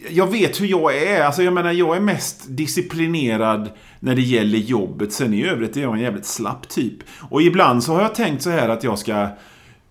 [0.09, 1.23] jag vet hur jag är.
[1.23, 5.13] Alltså jag menar, jag är mest disciplinerad när det gäller jobbet.
[5.13, 6.93] Sen i övrigt är jag en jävligt slapp typ.
[7.29, 9.27] Och ibland så har jag tänkt så här att jag ska...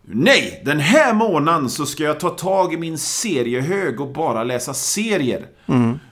[0.07, 0.62] Nej!
[0.64, 5.47] Den här månaden så ska jag ta tag i min seriehög och bara läsa serier.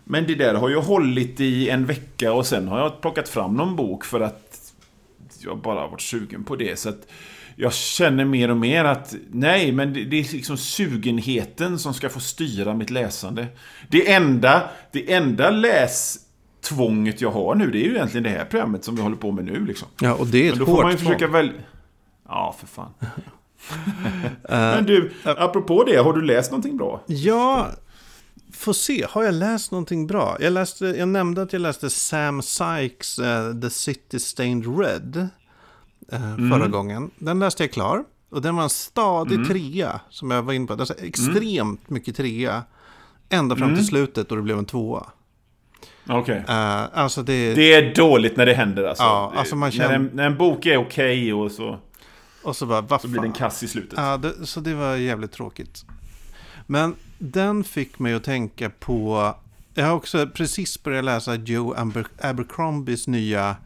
[0.05, 3.55] Men det där har ju hållit i en vecka och sen har jag plockat fram
[3.55, 4.72] någon bok för att
[5.38, 6.78] jag bara har varit sugen på det.
[6.78, 7.07] Så att
[7.57, 12.09] jag känner mer och mer att nej, men det, det är liksom sugenheten som ska
[12.09, 13.46] få styra mitt läsande.
[13.88, 18.85] Det enda, det enda lästvånget jag har nu, det är ju egentligen det här programmet
[18.85, 19.66] som vi håller på med nu.
[19.66, 19.88] Liksom.
[20.00, 21.33] Ja, och det är ett hårt försöka tvång.
[21.33, 21.52] välja...
[22.28, 22.94] Ja, för fan.
[24.48, 27.03] Men du, apropå det, har du läst någonting bra?
[27.07, 27.68] Ja,
[28.55, 29.07] får se.
[29.11, 30.37] Har jag läst någonting bra?
[30.40, 35.29] Jag, läste, jag nämnde att jag läste Sam Sykes eh, The City Stained Red
[36.12, 37.11] eh, förra gången.
[37.18, 38.05] Den läste jag klar.
[38.31, 40.72] Och den var en stadig trea, som jag var inne på.
[40.72, 42.62] Alltså extremt mycket trea.
[43.29, 45.07] Ända fram till slutet och det blev en tvåa.
[46.09, 46.44] Okej.
[46.48, 47.55] Eh, alltså det...
[47.55, 49.03] Det är dåligt när det händer alltså.
[49.05, 51.79] Ja, alltså man känner- när, en, när en bok är okej och så,
[52.42, 53.98] och så bara, vad så blir den kass i slutet.
[53.98, 55.85] Ja, det, så det var jävligt tråkigt.
[56.66, 59.35] Men den fick mig att tänka på...
[59.74, 63.57] Jag har också precis börjat läsa Joe Aber, Abercrombies nya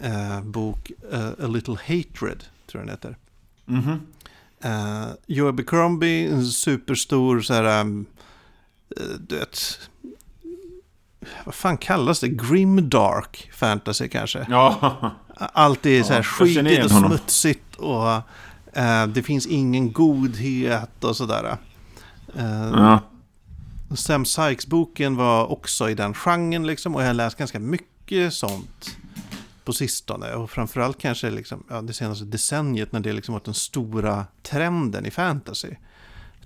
[0.00, 3.16] eh, bok eh, A Little Hatred, tror jag den heter.
[3.64, 4.00] Mhm.
[4.60, 7.80] Eh, Joe Abercrombie, en superstor så här...
[7.80, 8.06] Um,
[9.18, 9.78] du vet...
[11.44, 12.28] Vad fan kallas det?
[12.28, 14.46] Grim dark fantasy kanske?
[14.50, 17.10] Ja, Allt är så här Ja, skitigt och honom.
[17.10, 18.12] smutsigt och
[18.78, 21.56] eh, det finns ingen godhet och sådär.
[22.36, 23.00] Eh, ja.
[23.96, 28.96] Sam Sykes-boken var också i den genren liksom och jag har läst ganska mycket sånt
[29.64, 30.34] på sistone.
[30.34, 35.06] Och framförallt kanske liksom, ja, det senaste decenniet när det liksom varit den stora trenden
[35.06, 35.68] i fantasy.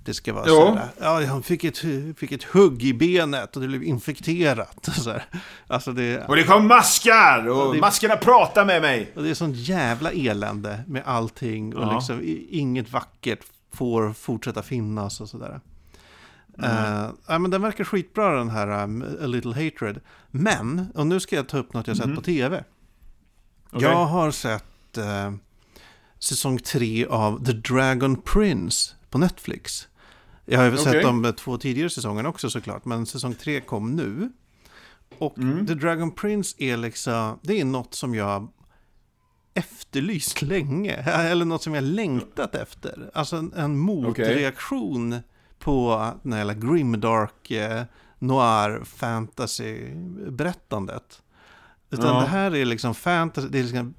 [0.05, 0.53] Det ska vara Ja.
[0.53, 1.77] så här, ja, han fick ett,
[2.17, 4.89] fick ett hugg i benet och det blev infekterat.
[4.95, 5.25] Så här.
[5.67, 7.47] Alltså det, Och det kom maskar!
[7.47, 9.11] Och Ja, det- maskarna pratar med mig!
[9.15, 11.93] Och det är sånt jävla elände med allting och Ja.
[11.95, 13.39] liksom inget vackert
[13.73, 15.59] får fortsätta finnas och sådär.
[16.63, 19.99] Eh, ja, men den verkar skitbra den här um, A Little Hatred.
[20.31, 22.63] Men, och nu ska jag ta upp något jag sett på tv.
[23.71, 23.87] Okej.
[23.89, 25.31] Jag har sett eh,
[26.19, 29.87] säsong tre av The Dragon Prince på Netflix.
[30.45, 34.31] Jag har ju sett de två tidigare säsongerna också såklart, men säsong tre kom nu.
[35.17, 35.67] Och Mm.
[35.67, 38.47] The Dragon Prince är liksom, det är något som jag
[39.53, 40.93] efterlyst länge.
[41.05, 43.11] Eller något som jag längtat efter.
[43.13, 45.19] Alltså en, en motreaktion
[45.59, 47.83] på den här grimdark eh,
[48.19, 49.85] noir fantasy
[50.29, 51.21] berättandet.
[51.89, 52.21] Utan Ja.
[52.21, 53.93] det här är liksom fantasy, det är liksom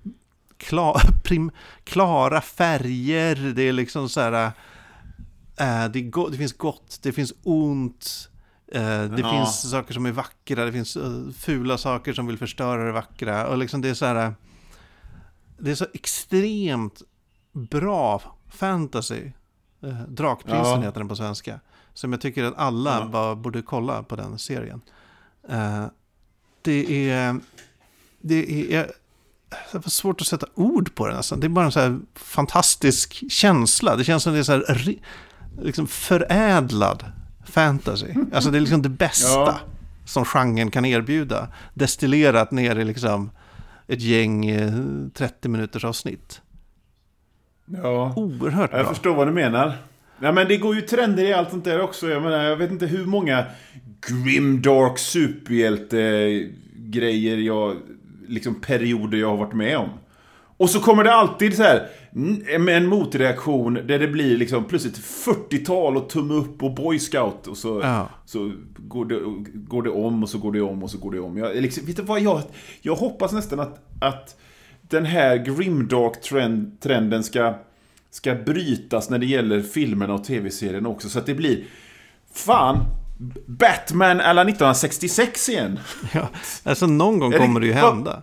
[0.57, 1.51] klar, prim,
[1.85, 4.53] klara färger, det är liksom så här,
[5.57, 8.29] eh, det, go- det finns gott, det finns ont,
[8.73, 9.31] eh, det Ja.
[9.31, 13.47] finns saker som är vackra, det finns eh, fula saker som vill förstöra det vackra.
[13.49, 14.35] Och liksom det är så här,
[15.59, 17.03] det är så extremt
[17.53, 19.23] bra fantasy.
[19.83, 20.81] Eh, Drakprinsen Ja.
[20.81, 21.61] heter den på svenska.
[21.95, 23.07] Som jag tycker att alla Ja.
[23.07, 24.81] bara borde kolla på den serien.
[25.49, 25.87] Eh,
[26.63, 27.37] det är...
[28.21, 28.91] Det är...
[29.73, 31.41] Det var svårt att sätta ord på den nästan.
[31.41, 33.97] Det är bara en så här fantastisk känsla.
[33.97, 34.71] Det känns som det är så här
[35.63, 37.05] liksom förädlad
[37.47, 38.07] fantasy.
[38.33, 39.59] Alltså det är liksom det bästa Ja.
[40.05, 41.49] som genren kan erbjuda.
[41.75, 43.31] Destillerat ner i liksom
[43.89, 44.73] ett gäng eh,
[45.15, 46.41] 30 minuters avsnitt.
[47.67, 48.13] Ja.
[48.17, 48.89] Oerhört Jag bra.
[48.95, 49.73] förstår vad du menar.
[50.21, 52.09] Ja, men det går ju trender i allt sånt där också.
[52.09, 53.45] Jag menar, jag vet inte hur många
[54.09, 57.77] grimdark superhjälte-grejer jag...
[58.29, 59.89] Liksom perioder jag har varit med om.
[60.57, 61.87] Och så kommer det alltid så här
[62.59, 67.47] med en motreaktion där det blir liksom plötsligt 40-tal och tumme upp och boy scout
[67.47, 68.09] och så, Ja.
[68.27, 69.21] så går, det,
[69.55, 71.37] går det om och så går det om och så går det om.
[71.39, 72.43] Jag, liksom, vet du vad, jag,
[72.83, 74.37] jag hoppas nästan att, att
[74.83, 77.55] den här grimdark-trenden ska,
[78.11, 81.09] ska brytas när det gäller filmerna och tv-serien också.
[81.09, 81.65] Så att det blir,
[82.33, 82.77] fan,
[83.47, 85.79] Batman alla 1966 igen.
[86.15, 86.29] Ja,
[86.65, 88.23] alltså någon gång kommer det ju hända.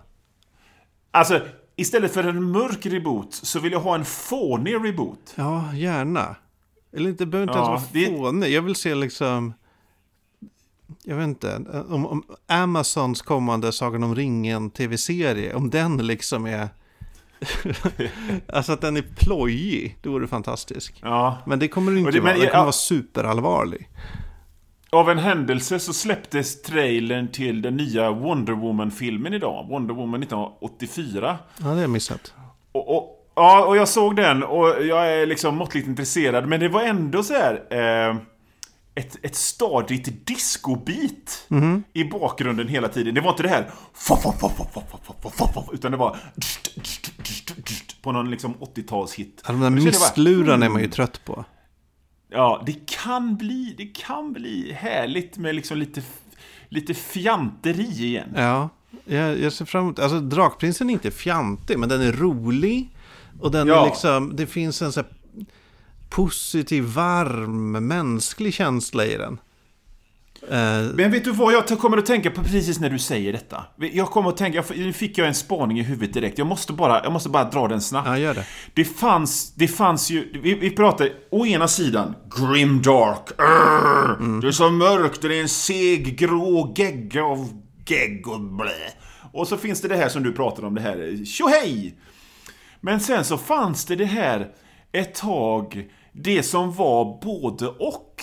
[1.10, 1.40] Alltså,
[1.76, 5.32] istället för en mörk reboot så vill jag ha en fånig reboot.
[5.34, 6.36] Ja, gärna.
[6.92, 8.50] Eller inte, det behöver inte Ja, ens vara det- fånig.
[8.52, 9.54] Jag vill se liksom...
[11.04, 11.56] Jag vet inte.
[11.88, 16.68] Om, om Amazons kommande Sagan om ringen tv-serie, om den liksom är...
[18.52, 20.92] alltså att den är plojig, det vore fantastiskt.
[21.02, 21.38] Ja.
[21.46, 22.32] Men det kommer det inte det- vara.
[22.32, 22.62] Den kommer ja.
[22.62, 23.88] vara superallvarlig.
[24.96, 29.66] Av en händelse så släpptes trailern till den nya Wonder Woman-filmen idag.
[29.68, 31.38] Wonder Woman 1984.
[31.56, 32.34] Ja, det har jag missat.
[32.72, 36.48] Och, och, ja, och jag såg den och jag är liksom måttligt intresserad.
[36.48, 37.66] Men det var ändå så här...
[37.70, 38.16] Eh,
[38.94, 41.46] ett, ett stadigt discobeat
[41.92, 43.14] i bakgrunden hela tiden.
[43.14, 43.70] Det var inte det här...
[45.72, 46.16] Utan det var...
[48.02, 49.42] På någon liksom 80-talshit.
[49.46, 51.44] Ja, de där mistlurarna är man ju trött på.
[52.32, 56.02] Ja, det kan bli, det kan bli härligt med liksom lite,
[56.68, 58.28] lite fjanteri igen.
[58.36, 58.68] Ja,
[59.04, 59.98] jag, jag ser fram emot...
[59.98, 62.88] Alltså Drakprinsen är inte fjantig, men den är rolig.
[63.40, 63.82] Och den Ja.
[63.82, 64.36] är liksom...
[64.36, 65.02] Det finns en så
[66.08, 69.38] positiv, varm, mänsklig känsla i den.
[70.50, 73.64] Eh, Men vet du vad jag kommer att tänka på precis när du säger detta?
[73.76, 76.38] Jag kommer att tänka, nu fick jag en spaning i huvudet direkt.
[76.38, 78.08] Jag måste bara, jag måste bara dra den snabbt.
[78.08, 78.46] ja, gör det.
[78.74, 84.52] Det fanns, det fanns ju, vi, vi pratar å ena sidan Grimdark, Arr, det är
[84.52, 87.48] så mörkt det är en seg grå gegga av
[87.86, 88.92] gegg och blä.
[89.32, 91.94] Och så finns det det här som du pratar om, det här tjohej!
[92.80, 94.48] Men sen så fanns det det här
[94.92, 98.22] ett tag, det som var både och.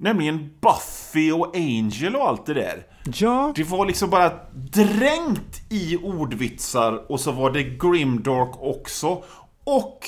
[0.00, 2.86] Nämligen Buffy och Angel och allt det där.
[3.14, 9.22] Ja, Det var liksom bara dränkt i ordvitsar och så var det grimdark också.
[9.64, 10.06] Och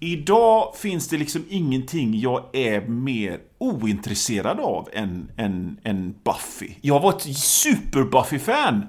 [0.00, 6.74] idag finns det liksom ingenting jag är mer ointresserad av än, än, än Buffy.
[6.80, 8.86] Jag var ett super-Buffy-fan.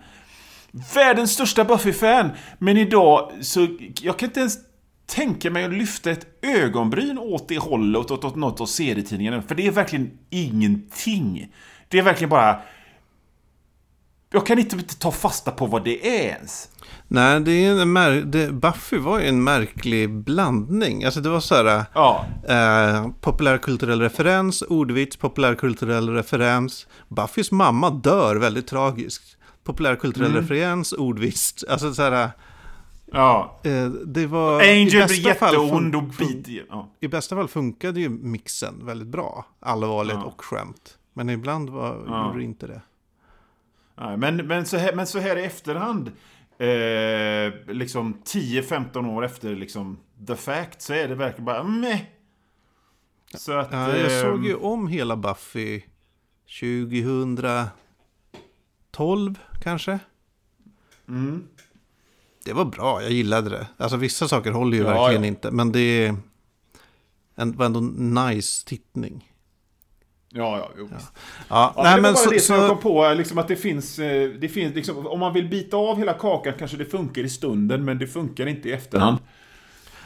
[0.96, 2.30] Världens största Buffy-fan.
[2.60, 3.68] Men idag så,
[4.02, 4.58] jag kan inte ens
[5.14, 9.42] tänka mig att lyfta ett ögonbryn åt det hållet, åt, åt något av serietidningarna.
[9.42, 11.52] För det är verkligen ingenting.
[11.88, 12.60] Det är verkligen bara...
[14.32, 16.70] Jag kan inte ta fasta på vad det är ens.
[17.08, 21.04] nej, det är en mär- det, Buffy var ju en märklig blandning.
[21.04, 21.86] Alltså det var så här...
[21.94, 22.26] Ja.
[22.50, 26.88] Eh, populärkulturell referens, ordvits, populärkulturell referens.
[27.08, 29.38] Buffys mamma dör väldigt tragiskt.
[29.64, 30.42] Populärkulturell Mm.
[30.42, 31.66] referens, ordvits.
[31.70, 32.30] Alltså så här...
[33.14, 33.60] Ja.
[33.64, 34.62] Eh, det var...
[34.62, 36.66] Angel blir jätteond och biter...
[36.70, 36.90] Ja.
[37.00, 39.46] I bästa fall funkade ju mixen väldigt bra.
[39.60, 40.24] Allvarligt Ja.
[40.24, 40.98] och skämt.
[41.14, 42.26] Men ibland var, Ja.
[42.28, 42.82] gjorde det inte det.
[43.96, 46.08] Nej, men, men, så här, men så här i efterhand,
[46.58, 49.98] eh, liksom 10-15 år efter liksom
[50.28, 52.00] the fact, så är det verkligen bara meh.
[53.36, 53.72] Så att...
[53.72, 55.82] Ja, jag eh, såg ju om hela Buffy
[58.92, 60.00] 2012 kanske.
[61.08, 61.48] Mm.
[62.46, 63.68] Det var bra, jag gillade det.
[63.78, 65.28] Alltså vissa saker håller ju Ja, verkligen ja.
[65.28, 65.52] inte.
[65.52, 66.16] Men det är
[67.36, 67.80] en, var ändå
[68.22, 69.30] nice tittning.
[70.30, 70.90] Ja, ja, jo.
[70.92, 70.98] Ja.
[71.50, 73.38] Ja, Ja, nej, det var men bara så, det som jag så, kom på, liksom
[73.38, 76.78] att det finns, eh, det finns liksom, om man vill bita av hela kakan kanske
[76.78, 79.18] det funkar i stunden, men det funkar inte i efterhand.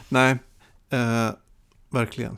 [0.08, 0.36] nej,
[0.90, 1.30] eh,
[1.90, 2.36] verkligen.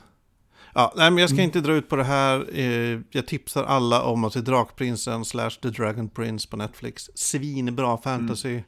[0.75, 1.45] Ja, nej, men jag ska Mm.
[1.45, 2.59] inte dra ut på det här.
[2.59, 7.11] Eh, jag tipsar alla om att se Drakprinsen slash The Dragon Prince på Netflix.
[7.15, 8.49] Svinbra fantasy.
[8.51, 8.63] Mm.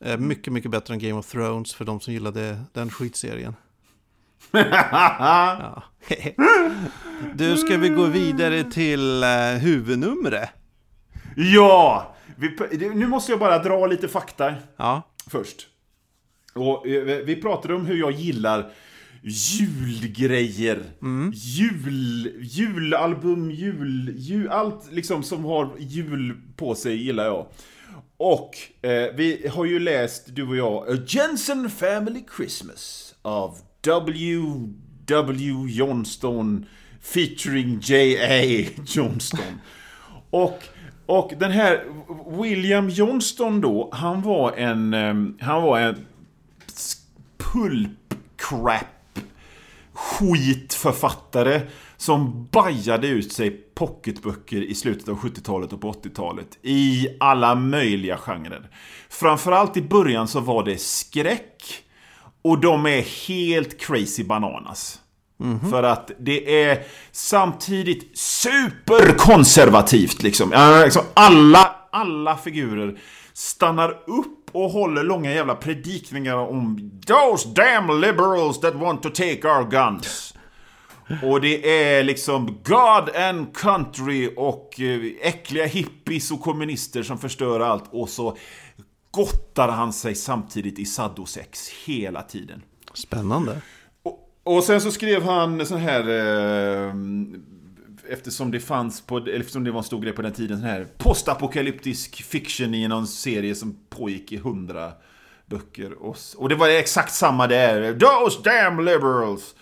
[0.00, 3.54] Eh, mycket, mycket bättre än Game of Thrones för de som gillade den skitserien.
[4.52, 5.82] Ja.
[7.34, 10.50] du, ska vi gå vidare till uh, huvudnumret?
[11.36, 12.14] Ja!
[12.36, 12.56] Vi,
[12.94, 15.66] nu måste jag bara dra lite fakta Ja, först.
[16.54, 18.72] Och eh, vi pratade om hur jag gillar
[19.22, 20.84] julgrejer.
[21.32, 27.46] Jul, julalbum, jul, jul, allt liksom som har jul på sig gillar jag.
[28.16, 34.40] Och eh, vi har ju läst, du och jag, A Jensen Family Christmas av W.
[35.06, 35.66] W.
[35.68, 36.66] Johnston
[37.00, 38.70] featuring J.A.
[38.86, 39.60] Johnston.
[40.30, 40.62] Och,
[41.06, 41.84] och den här
[42.42, 46.06] William Johnston då, han var en, ehm, han var en
[47.38, 49.18] pulp crap
[49.92, 51.60] skitförfattare
[51.96, 56.58] som bajade ut sig pocketböcker i slutet av 70-talet och på 80-talet.
[56.62, 58.70] I alla möjliga genrer.
[59.08, 61.82] Framförallt i början så var det skräck.
[62.42, 65.00] Och de är helt crazy bananas.
[65.70, 66.82] För att det är
[67.12, 70.52] samtidigt superkonservativt liksom.
[70.84, 72.98] Liksom alla, alla figurer
[73.32, 79.48] stannar upp och håller långa jävla predikningar om Those damn liberals that want to take
[79.48, 80.34] our guns.
[81.22, 87.60] Och det är liksom God and country och eh, äckliga hippies och kommunister som förstör
[87.60, 87.84] allt.
[87.90, 88.36] Och så
[89.10, 92.62] gottar han sig samtidigt i saddosex hela tiden.
[92.94, 93.60] Spännande.
[94.02, 96.08] Och, och sen så skrev han sån här...
[96.08, 96.94] Eh,
[98.08, 100.86] eftersom det fanns på, eftersom det var en stor grej på den tiden, sån här
[100.98, 104.92] postapokalyptisk fiction i någon serie som pågick i hundra
[105.46, 105.92] böcker.
[105.92, 107.92] Och, och det var exakt samma där.
[107.92, 109.54] Those damn liberals!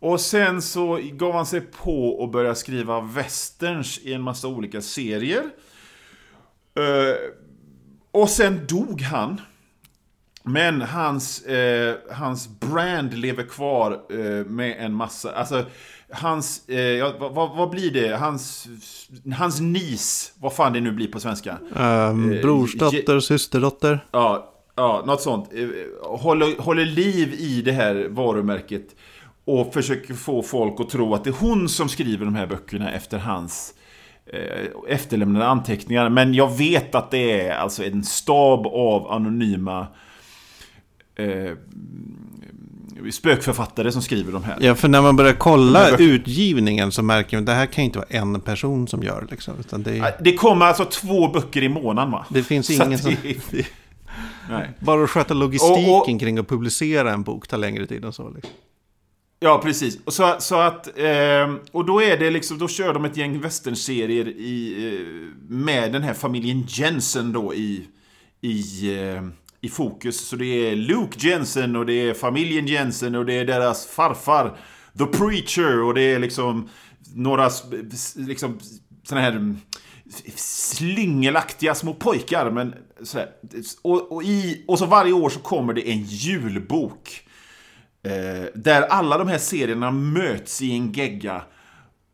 [0.00, 4.80] Och sen så gav han sig på att börja skriva westerns i en massa olika
[4.80, 5.42] serier.
[6.74, 7.16] Eh,
[8.10, 9.40] och sen dog han.
[10.42, 15.64] Men hans, eh, hans brand lever kvar eh, med en massa, alltså
[16.12, 18.16] hans, eh, ja, vad, vad, blir det?
[18.16, 18.68] Hans,
[19.36, 21.58] hans nis, vad fan det nu blir på svenska.
[21.76, 24.04] Um, Eh, brorsdotter, systerdotter.
[24.10, 25.52] Ja, ja något sånt.
[25.52, 25.68] Eh,
[26.02, 28.96] Håller, håller liv i det här varumärket.
[29.58, 32.92] Och försöker få folk att tro att det är hon som skriver de här böckerna
[32.92, 33.74] efter hans
[34.26, 36.08] eh, efterlämnade anteckningar.
[36.08, 39.86] Men jag vet att det är alltså en stab av anonyma
[41.16, 41.52] eh,
[43.12, 44.56] spökförfattare som skriver de här.
[44.60, 47.98] Ja, för när man börjar kolla utgivningen så märker man att det här kan inte
[47.98, 49.26] vara en person som gör.
[49.30, 52.26] Liksom, det, är, Det kommer alltså två böcker i månaden va?
[52.30, 53.16] det finns Så ingen som...
[54.50, 54.70] Nej.
[54.78, 58.12] Bara att sköta logistiken Och- och- kring att publicera en bok tar längre tid än
[58.12, 58.30] så.
[58.30, 58.52] Liksom.
[59.42, 59.98] Ja, precis.
[60.04, 63.40] Och, så, så att, eh, och då är det liksom, då kör de ett gäng
[63.40, 67.86] westernserier i, eh, med den här familjen Jensen då i,
[68.40, 68.60] i,
[68.98, 69.22] eh,
[69.60, 70.28] i fokus.
[70.28, 74.56] Så det är Luke Jensen och det är familjen Jensen och det är deras farfar
[74.98, 76.68] The Preacher och det är liksom
[77.14, 77.50] några
[78.16, 78.58] liksom
[79.04, 79.58] såna här mm,
[80.06, 82.50] slingelaktiga slyngelaktiga små pojkar.
[82.50, 83.28] Men sådär.
[83.82, 87.29] Och, och, i, och så varje år så kommer det en julbok.
[88.02, 91.42] Eh, där alla de här serierna möts i en gegga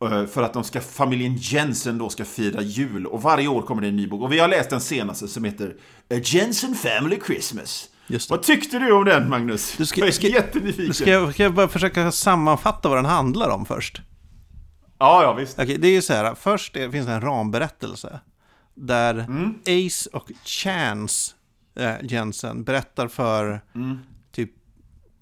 [0.03, 3.05] eh, för att de ska, familjen Jensen då ska fira jul.
[3.05, 4.21] Och varje år kommer det en ny bok.
[4.21, 5.75] Och vi har läst den senaste som heter
[6.11, 7.89] A Jensen Family Christmas.
[8.29, 9.75] Vad tyckte du om den Magnus?
[9.77, 10.93] Du ska- jag är ska- jättenyfiken.
[10.93, 14.01] Ska jag, ska jag bara försöka sammanfatta vad den handlar om först?
[14.99, 15.59] Ja, ja visst.
[15.59, 18.19] Okej, det är ju så här, först det, finns det en ramberättelse.
[18.75, 19.53] Där Mm.
[19.87, 21.31] Ace och Chance
[21.79, 23.99] eh, Jensen berättar för Mm.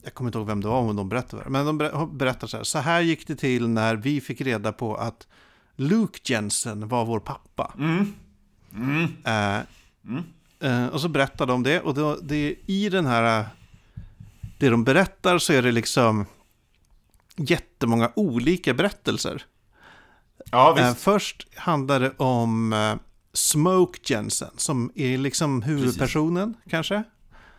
[0.05, 2.57] Jag kommer inte ihåg vem det var om de det, men de ber- berättar så
[2.57, 5.27] här, så här gick det till när vi fick reda på att
[5.75, 7.73] Luke Jensen var vår pappa.
[9.25, 9.55] Eh,
[10.71, 13.45] eh, och så berättar de det, och då, det, i den här,
[14.59, 16.25] det de berättar så är det liksom
[17.37, 19.43] jättemånga olika berättelser.
[20.51, 21.03] Ja, Eh, visst.
[21.03, 22.75] först handlar det om
[23.33, 27.03] Smoke Jensen, som är liksom huvudpersonen kanske.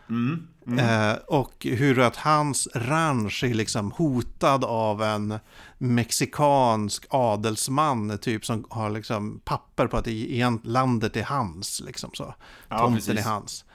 [0.09, 0.47] Mm.
[0.79, 5.39] Eh, och hur att hans ranch är liksom hotad av en
[5.77, 11.81] mexikansk adelsman typ som har liksom papper på att igen, landet är hans.
[11.85, 12.33] Liksom så.
[12.69, 13.09] Ja, Tomten precis.
[13.09, 13.23] Mm.
[13.23, 13.65] är hans.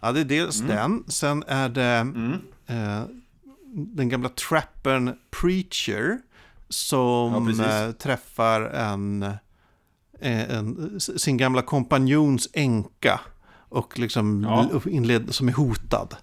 [0.00, 1.04] Ja, det är dels den.
[1.08, 1.96] Sen är det
[2.66, 3.02] eh,
[3.74, 6.18] den gamla trappern Preacher
[6.68, 7.64] Ja, som precis.
[7.66, 9.22] eh, träffar en,
[10.20, 13.20] eh, en, sin gamla kompanjons änka
[13.68, 14.80] och liksom Ja.
[14.90, 16.16] inled, som är hotad.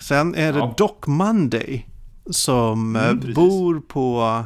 [0.00, 0.74] Sen är det Ja.
[0.76, 1.86] Doc Monday
[2.30, 3.34] som eh, Mm, precis.
[3.34, 4.44] bor på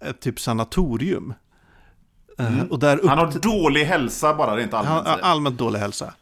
[0.00, 1.34] ett typ sanatorium.
[2.38, 3.08] Eh, Och där Mm.
[3.08, 5.06] Han upp, har dålig hälsa bara rent han allmänt.
[5.06, 5.18] säger.
[5.22, 6.14] allmänt dålig hälsa.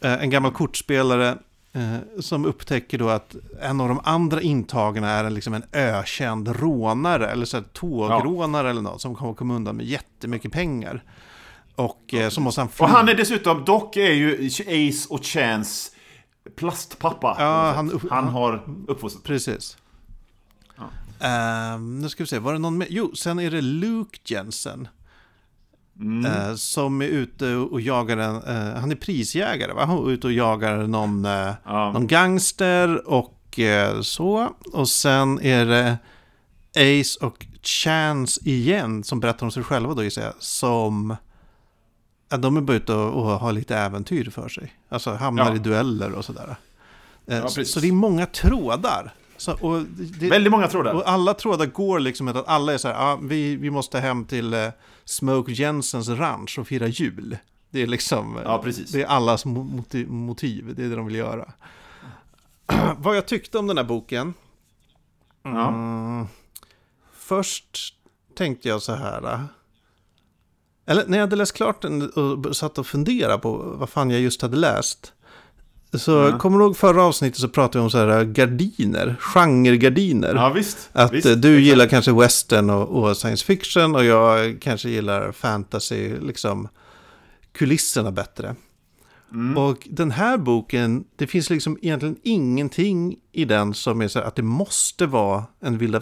[0.00, 1.38] Eh, En gammal kortspelare
[1.72, 6.48] eh, som upptäcker då att en av de andra intagna är en, liksom en ökänd
[6.48, 11.04] rånare, eller så här, tågrånare eller något, som kommer komma undan med jättemycket pengar.
[11.74, 12.84] Och eh, så måste han fly.
[12.84, 15.90] Och han är dessutom, Doc är ju Ace och Chance
[16.56, 17.36] plastpappa.
[17.38, 19.24] Ja, han han har uppfostrat.
[19.24, 19.76] Precis.
[21.20, 22.86] Ehm, nu ska vi se, var det någon mer?
[22.90, 24.88] Jo, sen är det Luke Jensen.
[26.26, 29.84] Eh, som är ute och jagar en, eh, han är prisjägare va?
[29.84, 31.92] Han är ute och jagar någon, eh, Ja.
[31.92, 33.34] någon gangster och
[34.02, 34.48] så.
[34.72, 35.98] Och sen är det
[36.76, 40.34] Ace och Chance igen som berättar om sig själva då gissar jag.
[40.38, 41.16] Som,
[42.28, 44.74] ja, de är bara ute och, och har lite äventyr för sig.
[44.88, 45.56] Alltså hamnar Ja.
[45.56, 46.56] i dueller och sådär.
[47.26, 49.14] Eh, Ja, så, så det är många trådar.
[49.36, 49.82] Så, och
[50.20, 50.94] det, Väldigt många trådar.
[50.94, 54.24] och alla trådar går liksom att alla är så här, ah, vi, vi måste hem
[54.24, 54.68] till eh,
[55.04, 57.36] Smoke Jensens ranch och fira jul.
[57.70, 61.06] Det är liksom, eh, Ja, det är allas mo- motiv, motiv, det är det de
[61.06, 61.52] vill göra.
[62.98, 64.34] Vad jag tyckte om den här boken?
[65.42, 65.68] Ja.
[65.68, 66.26] Mm,
[67.14, 67.94] först
[68.34, 69.40] tänkte jag så här, eh,
[70.88, 74.20] eller när jag hade läst klart den och satt och funderade på vad fan jag
[74.20, 75.12] just hade läst.
[75.94, 76.38] Så Ja.
[76.38, 80.34] kommer du ihåg förra avsnittet så pratade vi om så här eh, gardiner, genregardiner.
[80.34, 80.88] Ja, visst.
[80.92, 81.26] Att visst.
[81.26, 86.68] eh, du gillar kanske western och, och science fiction och jag kanske gillar fantasy, liksom
[87.52, 88.54] kulisserna bättre.
[89.32, 89.56] Mm.
[89.58, 94.26] Och den här boken, det finns liksom egentligen ingenting i den som är så här
[94.26, 96.00] att det måste vara en vilda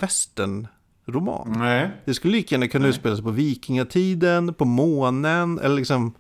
[1.07, 1.55] västern-roman.
[1.59, 1.91] Nej.
[2.05, 6.15] Det skulle lika gärna kunna utspela sig på vikingatiden, på månen, eller liksom...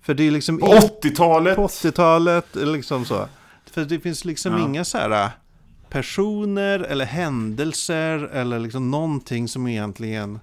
[0.00, 0.58] För det är liksom...
[0.58, 1.56] På 80-talet.
[1.56, 3.28] På 80-talet, eller liksom så.
[3.66, 4.64] För det finns liksom Ja.
[4.64, 5.30] inga så här äh,
[5.88, 10.40] personer eller händelser eller liksom någonting som egentligen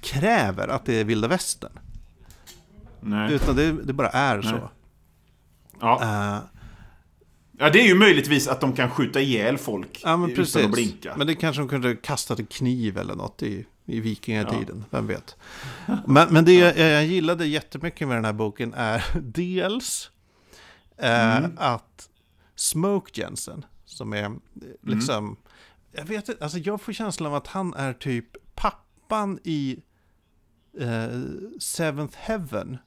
[0.00, 1.72] kräver att det är vilda västern.
[3.00, 3.32] Nej.
[3.32, 4.44] Utan det, det bara är Nej.
[4.44, 4.70] så.
[5.80, 6.00] Ja.
[6.02, 6.57] Uh,
[7.58, 10.64] ja, det är ju möjligtvis att de kan skjuta ihjäl folk ja, men utan precis.
[10.64, 11.14] att blinka.
[11.16, 14.84] Men det kanske de kunde kastat en kniv eller något i, i vikingatiden.
[14.90, 15.36] Vem vet.
[16.06, 20.10] Men, men det jag, jag gillade jättemycket med den här boken är dels
[20.96, 21.52] eh, Mm.
[21.56, 22.08] att
[22.54, 24.38] Smoke Jensen, som är eh, Mm.
[24.82, 25.36] liksom,
[25.92, 29.78] jag vet inte, alltså jag får känslan av att han är typ pappan i
[30.80, 31.20] eh,
[31.60, 32.78] Seventh Heaven.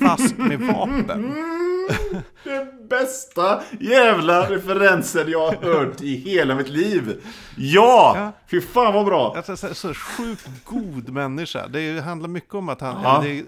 [0.00, 1.34] Fast med vapen.
[2.44, 7.20] Den bästa jävla referensen jag har hört i hela mitt liv.
[7.56, 8.12] Ja!
[8.16, 8.32] Ja.
[8.50, 9.34] Fy fan vad bra!
[9.36, 11.68] Alltså, så, så sjukt god människa.
[11.68, 13.20] Det handlar mycket om att han, Ja.
[13.24, 13.44] det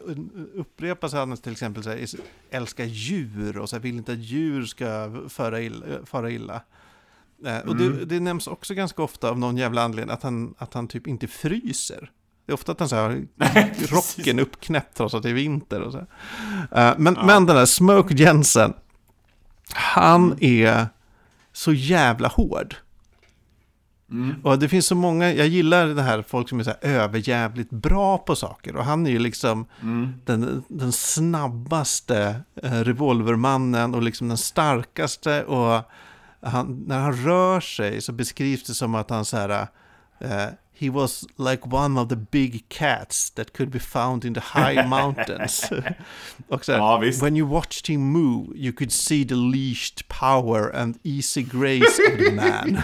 [0.54, 2.08] upprepas att han till exempel så här, är-
[2.50, 5.86] älskar djur och så här, vill inte att djur ska föra illa.
[6.04, 6.60] Fara illa.
[7.46, 10.74] Eh, Och det, det nämns också ganska ofta av någon jävla anledning att han, att
[10.74, 12.10] han typ inte fryser.
[12.48, 13.26] Det är ofta att han så här,
[13.94, 15.98] rocken uppknäppt trots att det är vinter och så.
[15.98, 18.72] Eh, Men, men den där Smoke Jensen,
[19.74, 20.86] han är
[21.52, 22.74] så jävla hård.
[24.42, 27.70] Och det finns så många, jag gillar det här folk som är så här överjävligt
[27.70, 28.76] bra på saker.
[28.76, 29.66] Och han är ju liksom
[30.24, 35.44] den, den snabbaste eh, revolvermannen och liksom den starkaste.
[35.44, 35.82] Och
[36.40, 39.66] han, när han rör sig så beskrivs det som att han så här...
[40.20, 40.46] eh,
[40.80, 44.86] He was like one of the big cats that could be found in the high
[44.88, 45.70] mountains.
[46.48, 47.22] och så här, Ja, visst.
[47.22, 52.18] When you watched him move you could see the leashed power and easy grace of
[52.18, 52.82] the man.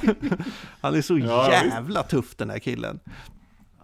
[0.81, 3.01] Han är så Ja, jävla tuff den här killen.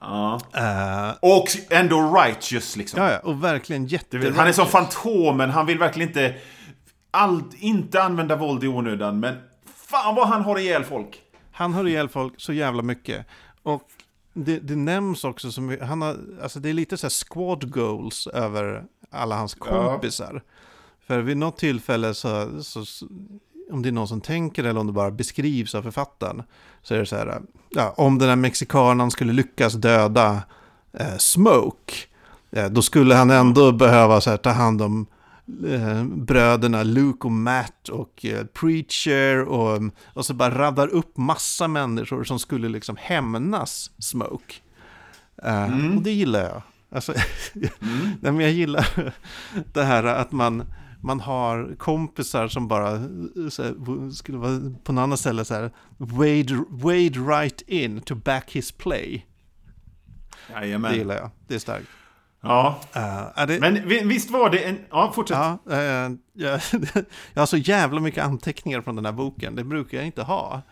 [0.01, 0.41] Ja.
[0.55, 3.03] Eh, Och ändå righteous liksom.
[3.03, 4.33] ja, ja, och verkligen jätte...
[4.37, 6.35] han är som Fantomen, han vill verkligen inte...
[7.13, 9.37] Allt, inte använda våld i onödan, men
[9.91, 11.19] fan vad han har ihjäl folk.
[11.53, 13.27] Han har ihjäl folk så jävla mycket.
[13.63, 13.83] Och
[14.33, 18.27] det, det nämns också som, han har, alltså det är lite så här squad goals
[18.27, 20.43] över alla hans kompisar.
[21.07, 22.85] För vid något tillfälle så, så,
[23.71, 26.43] om det är någon som tänker eller om det bara beskrivs av författaren,
[26.83, 30.43] så är det så här, ja, om den här mexikanen skulle lyckas döda
[30.93, 31.95] eh, Smoke,
[32.51, 35.07] eh, då skulle han ändå behöva så här, ta hand om
[36.27, 39.83] bröderna Luke och Matt och eh, Preacher och,
[40.15, 44.55] och så bara raddar upp massa människor som skulle liksom hämnas Smoke.
[45.43, 46.63] Eh, Och det gillar jag.
[46.93, 47.13] Alltså,
[48.21, 49.15] nej, men jag gillar
[49.73, 50.65] det här att man,
[51.03, 53.01] man har kompisar som bara eh,
[53.59, 58.51] här, skulle vara på något annat ställe så här wade, wade right in to back
[58.53, 59.27] his play.
[60.49, 60.95] Det Jajamän.
[60.95, 61.31] gillar jag.
[61.49, 61.87] Det är starkt.
[62.41, 62.81] Ja.
[62.93, 64.79] Är det, Men vi- visst var det en...
[64.91, 65.37] Ja, fortsätt.
[65.37, 66.61] Ja, eh, jag,
[67.33, 69.57] jag har så jävla mycket anteckningar från den här boken.
[69.57, 70.63] Det brukar jag inte ha.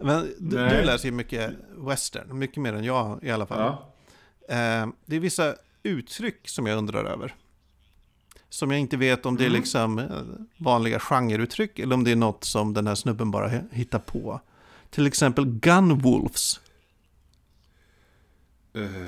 [0.00, 3.58] Men du, du läser ju mycket western, mycket mer än jag i alla fall.
[3.58, 4.54] Ja.
[4.54, 7.34] Eh, det är vissa uttryck som jag undrar över.
[8.48, 10.06] Som jag inte vet om det är liksom eh,
[10.56, 14.40] vanliga genreuttryck eller om det är något som den här snubben bara hi- hittar på.
[14.90, 16.60] Till exempel gunwolves.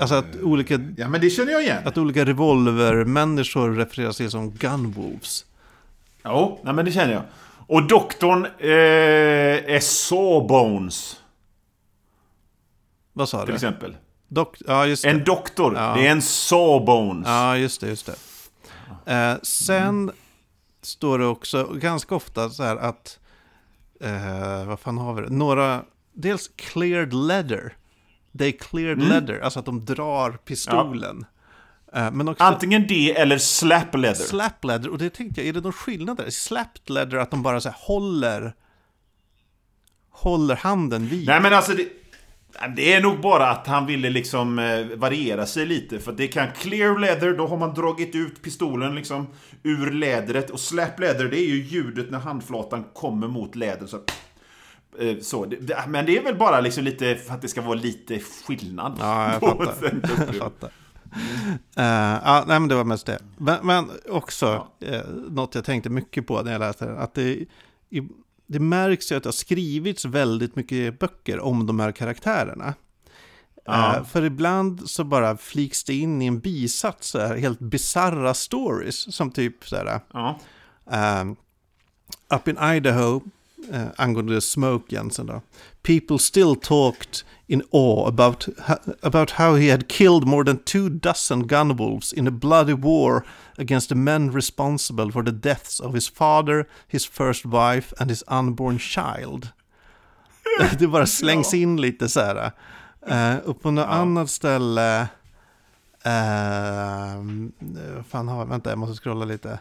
[0.00, 1.82] Alltså att olika, Ja, men det känner jag igen.
[1.84, 5.44] att olika revolvermänniskor refereras till som gunwolves.
[6.24, 7.22] Jo, nej, men det känner jag.
[7.66, 11.16] Och doktorn eh, är Sawbones.
[13.12, 13.54] Vad sa till du?
[13.54, 13.96] exempel.
[14.28, 15.10] Dok- ja, just det.
[15.10, 15.94] En doktor, Ja.
[15.96, 17.26] det är en sawbones.
[17.26, 17.88] Ja, just det.
[17.88, 18.06] Just
[19.04, 19.12] det.
[19.14, 20.10] Eh, sen
[20.82, 23.18] står det också ganska ofta så här att,
[24.00, 25.28] eh, vad fan har vi det?
[25.30, 27.76] Några, dels cleared leather.
[28.38, 29.08] They cleared Mm.
[29.08, 31.24] leather, alltså att de drar pistolen.
[31.94, 34.24] Eh, men också Antingen det eller slap leather.
[34.24, 36.30] slap leather, och det tänkte jag, är det någon skillnad där?
[36.30, 38.54] Slapped leather, att de bara så här håller,
[40.10, 41.26] håller handen vid?
[41.26, 41.88] Nej men alltså det,
[42.76, 45.98] det är nog bara att han ville liksom eh, variera sig lite.
[45.98, 49.26] För det kan clear leather, då har man dragit ut pistolen liksom
[49.62, 50.50] ur lädret.
[50.50, 53.86] Och slap leather, det är ju ljudet när handflatan kommer mot läder.
[53.86, 54.00] Så,
[55.20, 57.74] så, det, det, men det är väl bara liksom lite för att det ska vara
[57.74, 58.96] lite skillnad.
[59.00, 60.00] Ja, jag fattar.
[60.26, 60.70] Jag fattar.
[61.76, 63.18] Eh, ja, nej, men det var mest det.
[63.38, 66.98] Men, men också eh, något jag tänkte mycket på när jag läste den.
[66.98, 67.46] Att det,
[67.90, 68.08] i,
[68.46, 72.74] det märks ju att det har skrivits väldigt mycket böcker om de här karaktärerna.
[73.64, 73.96] Ja.
[73.96, 78.34] Eh, för ibland så bara fliks det in i en bisats så här, helt bizarra
[78.34, 79.14] stories.
[79.14, 80.38] Som typ så här, Ja.
[81.20, 81.36] Um,
[82.34, 83.20] up in Idaho,
[83.68, 85.42] uh, angående Smoke Jensen då,
[85.82, 88.48] people still talked in awe about,
[89.02, 93.24] about how he had killed more than two dozen gunwolves in a bloody war
[93.58, 98.24] against the men responsible for the deaths of his father, his first wife and his
[98.28, 99.48] unborn child.
[100.78, 102.52] Det bara slängs in lite så här.
[103.10, 105.02] Uh, och på något annat ställe,
[106.06, 107.22] uh,
[108.08, 109.58] fan har vänta jag måste scrolla lite.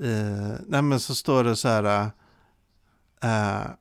[0.00, 2.10] Uh, nej men så står det så här.
[3.22, 3.74] Uh,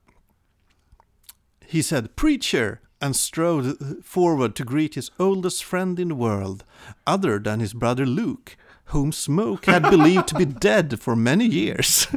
[1.66, 6.64] he said preacher and strode forward to greet his oldest friend in the world,
[7.08, 12.08] other than his brother Luke, whom Smoke had believed to be dead for many years.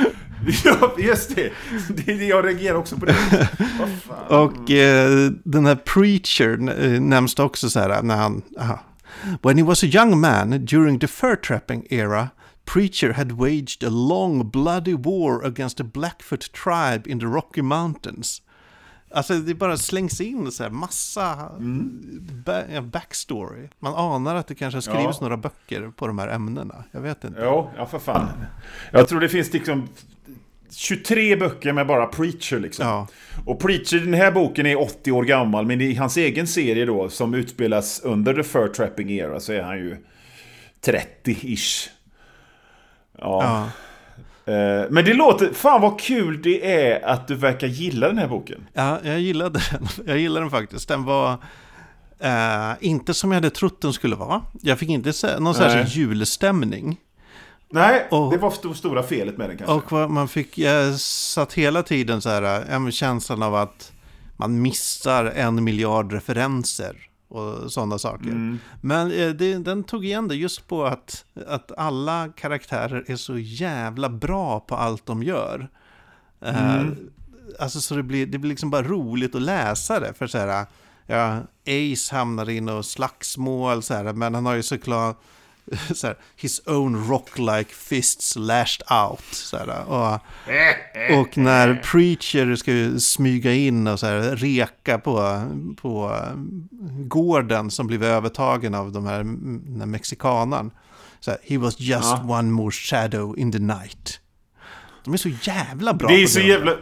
[0.64, 1.52] ja, just det.
[1.88, 2.02] det.
[2.18, 3.14] det- Jag reagerar också på det.
[3.14, 4.26] Fan.
[4.28, 8.42] Och eh, den här preacher eh, nämns också så här när han...
[8.58, 8.78] aha.
[9.42, 12.28] When he was a young man during the fur trapping era,
[12.72, 18.42] Preacher had waged a long bloody war against the Blackfoot tribe in the Rocky Mountains.
[19.12, 21.50] Alltså det bara slängs in så här massa
[22.46, 23.68] ba- ja, backstory.
[23.78, 25.24] Man anar att det kanske har skrivits Ja.
[25.24, 26.84] några böcker på de här ämnena.
[26.92, 27.40] Jag vet inte.
[27.42, 28.28] Jo, ja för fan.
[28.92, 29.88] Jag tror det finns liksom
[30.70, 32.86] 23 böcker med bara Preacher liksom.
[32.86, 33.06] Ja.
[33.46, 37.08] Och Preacher, den här boken är 80 år gammal, men i hans egen serie då,
[37.08, 39.96] som utspelas under the fur trapping era, så är han ju
[40.84, 41.88] 30-ish.
[43.20, 43.42] Ja.
[44.44, 44.52] Ja.
[44.52, 48.28] Eh, Men det låter, fan vad kul det är att du verkar gilla den här
[48.28, 48.66] boken.
[48.72, 49.88] Ja, jag gillade den.
[50.06, 50.88] Jag gillade den faktiskt.
[50.88, 51.32] Den var
[52.18, 54.42] eh, inte som jag hade trott den skulle vara.
[54.62, 56.96] Jag fick inte någon särskild julstämning.
[57.72, 59.94] Nej, Och- det var sto- stora felet med den kanske.
[59.96, 63.92] Och man fick, jag satt hela tiden så här, ja, med känslan av att
[64.36, 66.96] man missar en miljard referenser
[67.30, 68.58] och sådana saker.
[68.80, 73.38] Men eh, det, den tog igen det just på att, att alla karaktärer är så
[73.38, 75.68] jävla bra på allt de gör.
[76.40, 76.82] Eh,
[77.58, 80.14] alltså så det blir, det blir liksom bara roligt att läsa det.
[80.14, 80.66] För så här,
[81.06, 85.20] ja, Ace hamnar i något slagsmål så här, men han har ju såklart
[85.94, 89.24] så här, his own rock-like fists lashed out.
[89.32, 90.20] Så här, och,
[91.20, 95.42] och när Preacher ska smyga in och så här, reka på,
[95.76, 96.16] på
[96.98, 100.70] gården som blev övertagen av de här, den här mexikanan.
[101.20, 102.24] Så här, he was just Ja.
[102.28, 104.20] one more shadow in the night.
[105.04, 106.72] De är så jävla bra Det är på så jävla...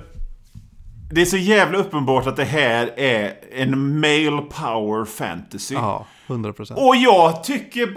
[1.11, 5.75] Det är så jävla uppenbart att det här är en male power fantasy.
[5.75, 6.81] Ja, 100 procent.
[6.81, 7.97] Och jag tycker...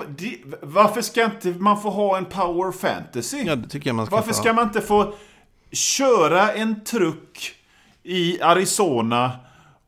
[0.61, 3.43] Varför ska inte man få ha en power fantasy?
[3.45, 5.13] Ja, det tycker jag man ska Varför ska man inte få
[5.71, 7.55] köra en truck
[8.03, 9.31] i Arizona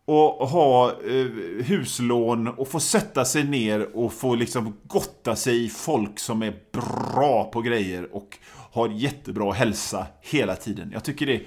[0.06, 1.26] och ha eh,
[1.66, 6.54] huslån och få sätta sig ner och få liksom gotta sig i folk som är
[6.72, 8.38] bra på grejer och
[8.72, 10.90] har jättebra hälsa hela tiden.
[10.94, 11.42] Jag tycker det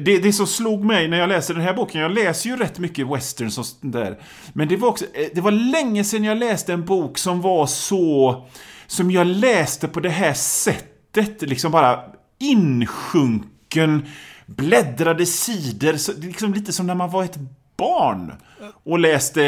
[0.00, 2.78] det, det som slog mig när jag läste den här boken, jag läser ju rätt
[2.78, 4.18] mycket westerns och sånt där.
[4.52, 7.66] Men det var också, eh, det var länge sedan jag läste en bok som var
[7.66, 8.44] så,
[8.86, 11.42] som jag läste på det här sättet.
[11.42, 12.00] Liksom bara
[12.38, 14.06] insjunken,
[14.46, 15.96] bläddrade sidor.
[15.96, 17.38] Så, liksom lite som när man var ett
[17.76, 18.32] barn.
[18.84, 19.42] Och läste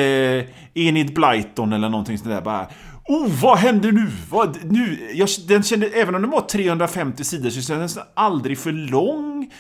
[0.74, 2.40] Enid Blyton eller någonting sånt där.
[2.40, 2.68] Bara,
[3.07, 4.11] Oh, vad händer nu?
[4.30, 5.11] Vad, nu?
[5.14, 9.51] Jag, den kände, även om den var 350 sidor så kändes den aldrig för lång.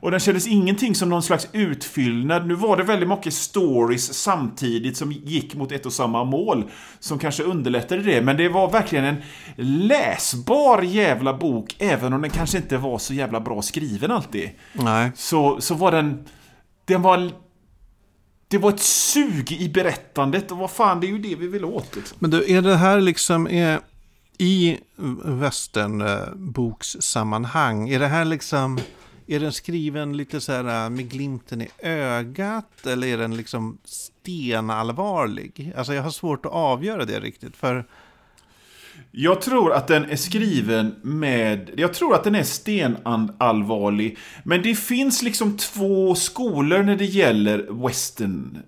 [0.00, 2.46] Och den kändes ingenting som någon slags utfyllnad.
[2.46, 6.70] Nu var det väldigt mycket stories samtidigt som gick mot ett och samma mål.
[7.00, 8.22] Som kanske underlättade det.
[8.22, 9.16] Men det var verkligen en
[9.56, 11.76] läsbar jävla bok.
[11.78, 14.50] Även om den kanske inte var så jävla bra skriven alltid.
[14.72, 15.12] Nej.
[15.14, 16.24] Så, så var den...
[16.84, 17.30] Den var...
[18.48, 21.64] det var ett sug i berättandet och vad fan, det är ju det vi vill
[21.64, 21.96] åt.
[21.96, 22.16] Liksom.
[22.20, 23.80] Men du, är det här liksom, är,
[24.38, 24.78] i
[25.24, 28.80] västernbokssammanhang, är det här liksom,
[29.26, 33.78] är den skriven lite så här äh, med glimten i ögat eller är den liksom
[33.84, 35.72] stenallvarlig?
[35.76, 37.84] Alltså jag har svårt att avgöra det riktigt, för
[39.10, 41.70] jag tror att den är skriven med...
[41.76, 44.18] Jag tror att den är stenallvarlig.
[44.44, 48.62] Men det finns liksom två skolor när det gäller western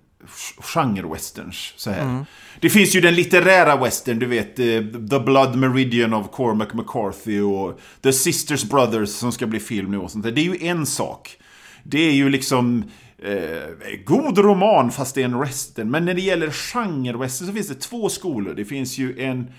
[0.59, 1.73] genre-westerns.
[1.75, 2.01] Så här.
[2.01, 2.25] Mm.
[2.59, 4.59] Det finns ju den litterära western, du vet.
[4.59, 4.65] Eh,
[5.09, 9.97] The Blood Meridian of Cormac McCarthy och The Sisters Brothers som ska bli film nu
[9.97, 10.31] och sånt där.
[10.31, 11.37] Det är ju en sak.
[11.83, 12.83] Det är ju liksom
[13.17, 15.91] eh, god roman fast det är en western.
[15.91, 18.53] Men när det gäller genre-western så finns det två skolor.
[18.53, 19.51] Det finns ju en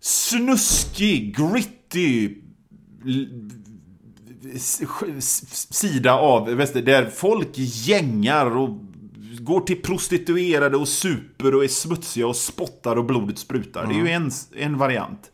[0.00, 2.34] snuskig, gritty
[5.70, 8.78] sida av väster där folk gängar och
[9.48, 13.84] går till prostituerade och super och är smutsiga och spottar och blodet sprutar.
[13.84, 13.92] Mm.
[13.92, 15.30] Det är ju en, en variant.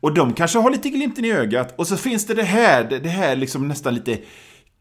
[0.00, 1.74] Och de kanske har lite glimten i ögat.
[1.78, 4.18] Och så finns det det här, det här liksom nästan lite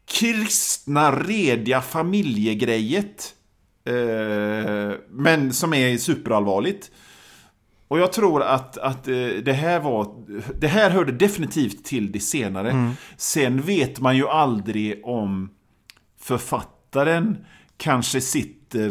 [0.06, 3.34] kristna, rediga familjegrejet.
[3.86, 6.92] Eh, men som är superallvarligt.
[7.88, 10.26] Och jag tror att, att eh, det här var...
[10.60, 12.72] Det här hörde definitivt till det senare.
[12.72, 12.92] Mm.
[13.18, 15.50] Sen vet man ju aldrig om
[16.22, 17.38] författaren
[17.78, 18.90] kanske sitter...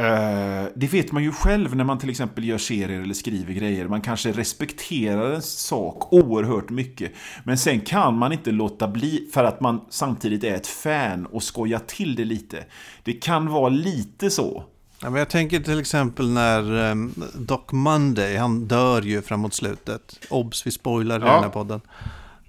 [0.00, 3.88] Uh, det vet man ju själv när man till exempel gör serier eller skriver grejer.
[3.88, 7.12] Man kanske respekterar en sak oerhört mycket.
[7.44, 11.42] Men sen kan man inte låta bli för att man samtidigt är ett fan och
[11.42, 12.64] skojar till det lite.
[13.02, 14.64] Det kan vara lite så.
[15.02, 20.26] Ja, men jag tänker till exempel när um, Doc Monday, han dör ju framåt slutet.
[20.30, 21.26] Obs, vi spoilar ja.
[21.26, 21.80] i den här podden.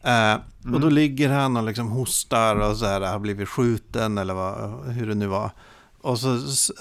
[0.06, 0.74] Uh, mm.
[0.74, 4.86] Och då ligger han och liksom hostar och så här, har blivit skjuten eller vad,
[4.86, 5.52] hur det nu var.
[6.02, 6.30] Och så,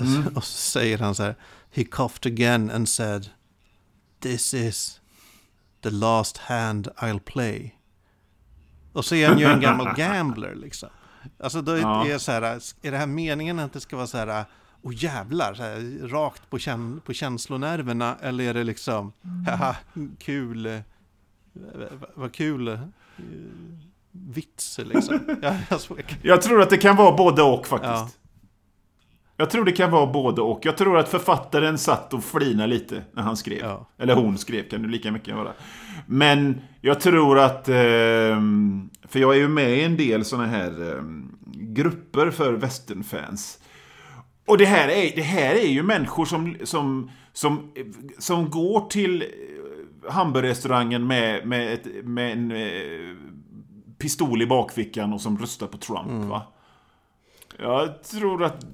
[0.01, 0.27] mm.
[0.35, 1.37] och så säger han så här,
[1.71, 3.31] he coughed again and said,
[4.21, 5.01] this is
[5.83, 7.79] the last hand I'll play.
[8.93, 10.89] Och så är han ju en gammal gambler liksom.
[11.39, 12.07] Alltså då är, ja.
[12.07, 12.43] är, så här,
[12.83, 14.45] är det här meningen att det ska vara så här,
[14.83, 18.17] oh jävlar, här, rakt på, kän på känslonärverna?
[18.21, 19.45] Eller är det liksom, mm.
[19.45, 19.77] haha,
[20.19, 20.81] kul, eh,
[22.15, 22.81] vad kul eh,
[24.13, 25.19] vits liksom?
[25.43, 25.57] jag,
[26.23, 27.93] jag tror att det kan vara både och faktiskt.
[27.93, 28.11] Ja.
[29.37, 30.67] Jag tror det kan vara både och.
[30.67, 33.59] Jag tror att författaren satt och flinade lite när han skrev.
[33.59, 33.89] Ja.
[33.99, 35.53] Eller hon skrev, kan det lika mycket vara.
[36.07, 37.69] Men jag tror att...
[37.69, 43.59] Ehm, för jag är ju med i en del sådana här ehm, grupper för westernfans.
[44.47, 47.73] Och det här är, det här är ju människor som, som, som,
[48.19, 49.29] som går till eh,
[50.09, 53.17] hamburgerrestaurangen med, med, ett, med en eh,
[53.99, 56.09] pistol i bakfickan och som röstar på Trump.
[56.09, 56.29] Mm.
[56.29, 56.43] Va?
[57.59, 58.67] Jag tror att...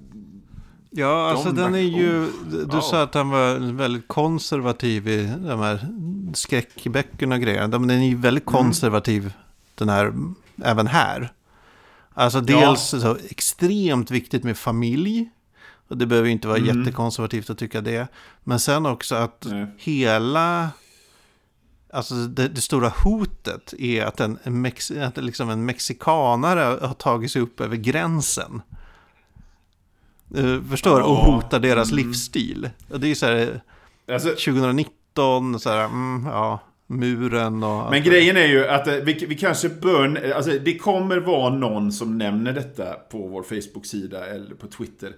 [0.91, 2.27] Ja, alltså den är ju...
[2.51, 2.81] Du ja.
[2.81, 5.89] sa att han var väldigt konservativ i de här
[6.35, 7.69] skräckböckerna och grejer.
[7.69, 8.63] Den är ju väldigt mm.
[8.63, 9.33] konservativ, mm.
[9.75, 10.13] den här,
[10.65, 11.33] även här.
[12.15, 13.01] Alltså dels ja.
[13.01, 15.31] så extremt viktigt med familj.
[15.89, 16.79] Och det behöver inte vara mm.
[16.79, 18.09] jättekonservativt att tycka det.
[18.45, 19.67] Men sen också att Nej.
[19.79, 20.69] hela...
[21.91, 26.95] Alltså det, det, stora hotet är att en, en, mex, att liksom en mexikanare har
[26.95, 28.63] tagit sig upp över gränsen.
[30.37, 31.01] Uh, förstår?
[31.01, 32.05] Och hotar deras mm.
[32.05, 32.71] livsstil.
[32.89, 33.61] Det är så här,
[34.13, 37.91] alltså, 2019, så här, mm, ja, muren och...
[37.91, 40.33] Men grejen är ju att eh, vi, vi kanske bör...
[40.33, 45.13] Alltså det kommer vara någon som nämner detta på vår Facebook-sida eller på Twitter.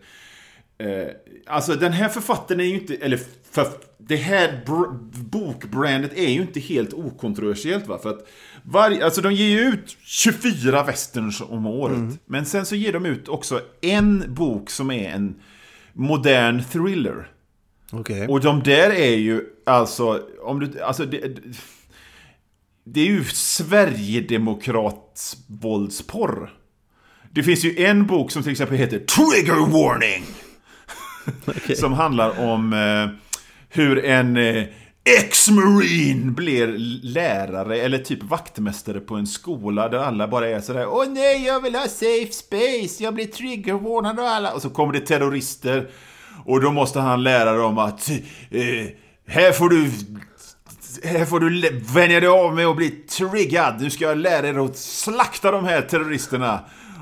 [0.81, 1.09] Eh,
[1.47, 3.21] alltså den här författaren är ju inte, eller
[3.51, 3.67] för,
[3.99, 4.61] det här
[5.25, 7.99] bokbrandet är ju inte helt okontroversiellt va.
[7.99, 8.29] För att
[8.63, 11.97] varje, alltså de ger ju ut 24 westerns om året.
[11.97, 12.19] Mm.
[12.27, 15.35] Men sen så ger de ut också en bok som är en
[15.93, 17.31] modern thriller.
[17.93, 18.27] Okay.
[18.27, 21.39] Och de där är ju alltså, om du, alltså det,
[22.85, 26.53] det är ju Sverigedemokrats våldsporr.
[27.31, 30.25] Det finns ju en bok som till exempel heter Trigger Warning.
[31.47, 31.77] okay.
[31.77, 33.27] Som handlar om eh,
[33.69, 34.65] hur en eh,
[35.05, 36.67] ex-marine blir
[37.03, 41.61] lärare eller typ vaktmästare på en skola där alla bara är sådär Åh nej, jag
[41.61, 44.53] vill ha safe space, jag blir triggervarnad och alla...
[44.53, 45.91] Och så kommer det terrorister
[46.45, 48.11] och då måste han lära dem att
[48.51, 48.87] eh,
[49.27, 49.91] här får du
[51.05, 53.81] här får du vänja dig av med att bli triggad.
[53.81, 56.61] Nu ska jag lära er att slakta de här terroristerna.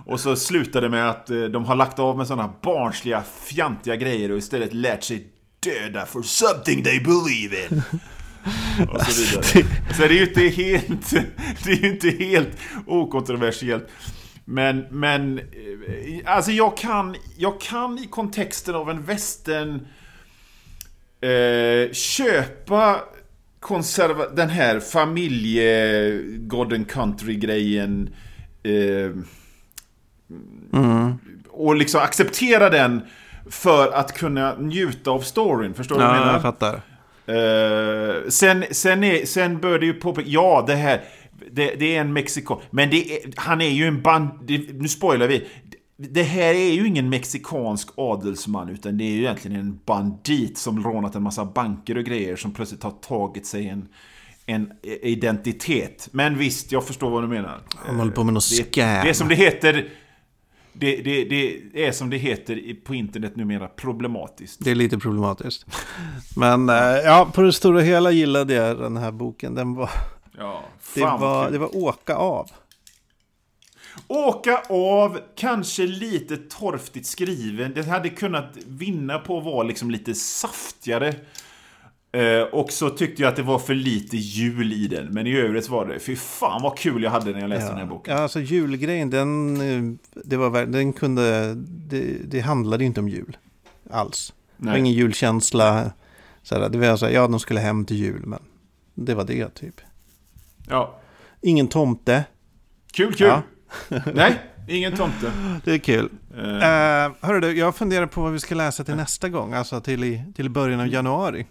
[0.08, 3.96] Och så slutar det med att eh, de har lagt av med sådana barnsliga, fjantiga
[3.96, 5.26] grejer och istället lärt sig
[5.60, 7.82] döda for something they believe in.
[8.88, 9.66] Och så vidare.
[9.96, 11.10] Så det är ju inte helt,
[11.64, 13.88] det är inte helt okontroversiellt.
[14.44, 15.38] Men, men...
[15.38, 15.44] eh,
[16.24, 19.86] Alltså jag kan, jag kan i kontexten av en västern
[21.20, 23.00] eh, köpa
[23.60, 28.14] konserva den här familje Golden Country-grejen.
[28.62, 29.10] Eh,
[31.50, 33.02] Och liksom acceptera den
[33.50, 35.74] för att kunna njuta av storyn.
[35.74, 36.32] Förstår du vad jag Ja, menar?
[36.32, 36.80] jag fattar.
[37.26, 41.00] Eh, sen, sen, är, sen bör det ju påpeka, ja det här,
[41.50, 44.88] det, det är en mexikan, men det är, han är ju en band, det, nu
[44.88, 45.46] spoilar vi.
[45.96, 50.84] Det här är ju ingen mexikansk adelsman utan det är ju egentligen en bandit som
[50.84, 53.88] rånat en massa banker och grejer som plötsligt har tagit sig en,
[54.46, 54.72] en
[55.02, 56.08] identitet.
[56.12, 57.60] Men visst, jag förstår vad du menar.
[57.86, 59.04] Han håller på med något Det, scam.
[59.04, 59.88] det är som det heter
[60.80, 64.64] det, det, det är som det heter på internet numera problematiskt.
[64.64, 65.66] Det är lite problematiskt.
[66.36, 69.54] Men eh, ja, på det stora hela gillade jag den här boken.
[69.54, 69.90] Den var,
[70.38, 70.62] Ja,
[70.94, 72.50] det, var, det var åka av.
[74.08, 77.72] Åka av, kanske lite torftigt skriven.
[77.74, 81.14] Det hade kunnat vinna på att vara liksom lite saftigare.
[82.12, 85.06] Eh, och så tyckte jag att det var för lite jul i den.
[85.06, 87.78] Men i övrigt var det, fy fan vad kul jag hade när jag läste den
[87.78, 88.14] här boken.
[88.14, 93.36] Ja, alltså julgrejen, den, eh, det var, den kunde, det, det handlade inte om jul
[93.90, 94.32] alls.
[94.56, 95.92] Det var ingen julkänsla.
[96.42, 98.40] Såhär, det var så här, ja, de skulle hem till jul, men
[98.94, 99.80] det var det typ.
[100.68, 101.00] Ja.
[101.40, 102.24] Ingen tomte,
[102.92, 103.26] Kul, kul!
[103.26, 103.42] Ja.
[104.14, 104.38] Nej,
[104.68, 105.32] ingen tomte.
[105.64, 106.08] det är kul.
[106.36, 109.80] Eh, Uh, hörru du, jag funderar på vad vi ska läsa till nästa gång, alltså
[109.80, 111.46] till i, till början av januari.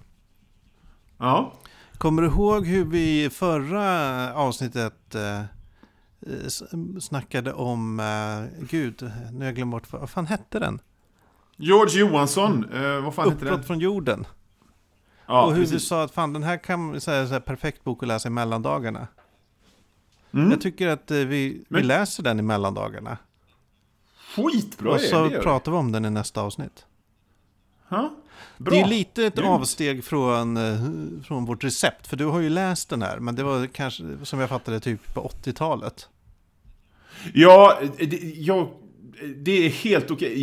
[1.17, 1.53] Ja.
[1.97, 5.41] Kommer du ihåg hur vi förra avsnittet eh,
[6.99, 10.79] snackade om, eh, gud, nu har jag glömt bort, vad fan hette den?
[11.55, 13.53] George Johansson, eh, vad fan heter den?
[13.53, 14.27] Uppbrott från jorden.
[15.25, 15.87] Ja, och hur du precis.
[15.87, 19.07] sa att fan den här kan så här, perfekt bok att läsa i mellandagarna.
[20.33, 20.51] Mm.
[20.51, 23.17] Jag tycker att eh, vi, vi Men- läser den i mellandagarna.
[24.35, 26.85] Skitbra och så det, gör pratar vi om den i nästa avsnitt.
[27.89, 28.15] Ja,
[28.57, 28.71] Bra.
[28.73, 29.49] Det är lite ett Grymt.
[29.49, 30.79] avsteg från, eh,
[31.27, 32.07] från vårt recept.
[32.07, 35.13] För du har ju läst den här, men det var kanske, som jag fattade, typ
[35.13, 36.09] på 80-talet.
[37.33, 38.69] Ja, det, jag,
[39.37, 40.35] det är helt okej.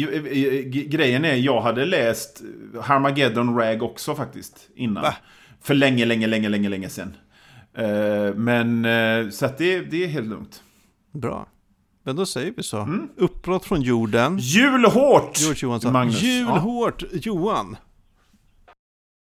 [0.66, 2.42] G- Grejen är, jag hade läst
[2.82, 4.68] Harmageddon Rag också faktiskt.
[4.76, 5.03] Innan.
[5.03, 5.14] Va?
[5.62, 7.16] För länge, länge, länge, länge, länge sedan.
[7.76, 10.62] Eh, Men, eh, så att det, det är helt lugnt.
[11.12, 11.47] Bra.
[12.07, 12.78] Men då säger vi så.
[12.80, 13.09] Mm.
[13.16, 14.38] Uppbrott från jorden.
[14.38, 15.40] Julhårt!
[15.40, 15.92] George Johansson.
[15.92, 16.22] Magnus.
[16.22, 17.76] Julhårt Johan.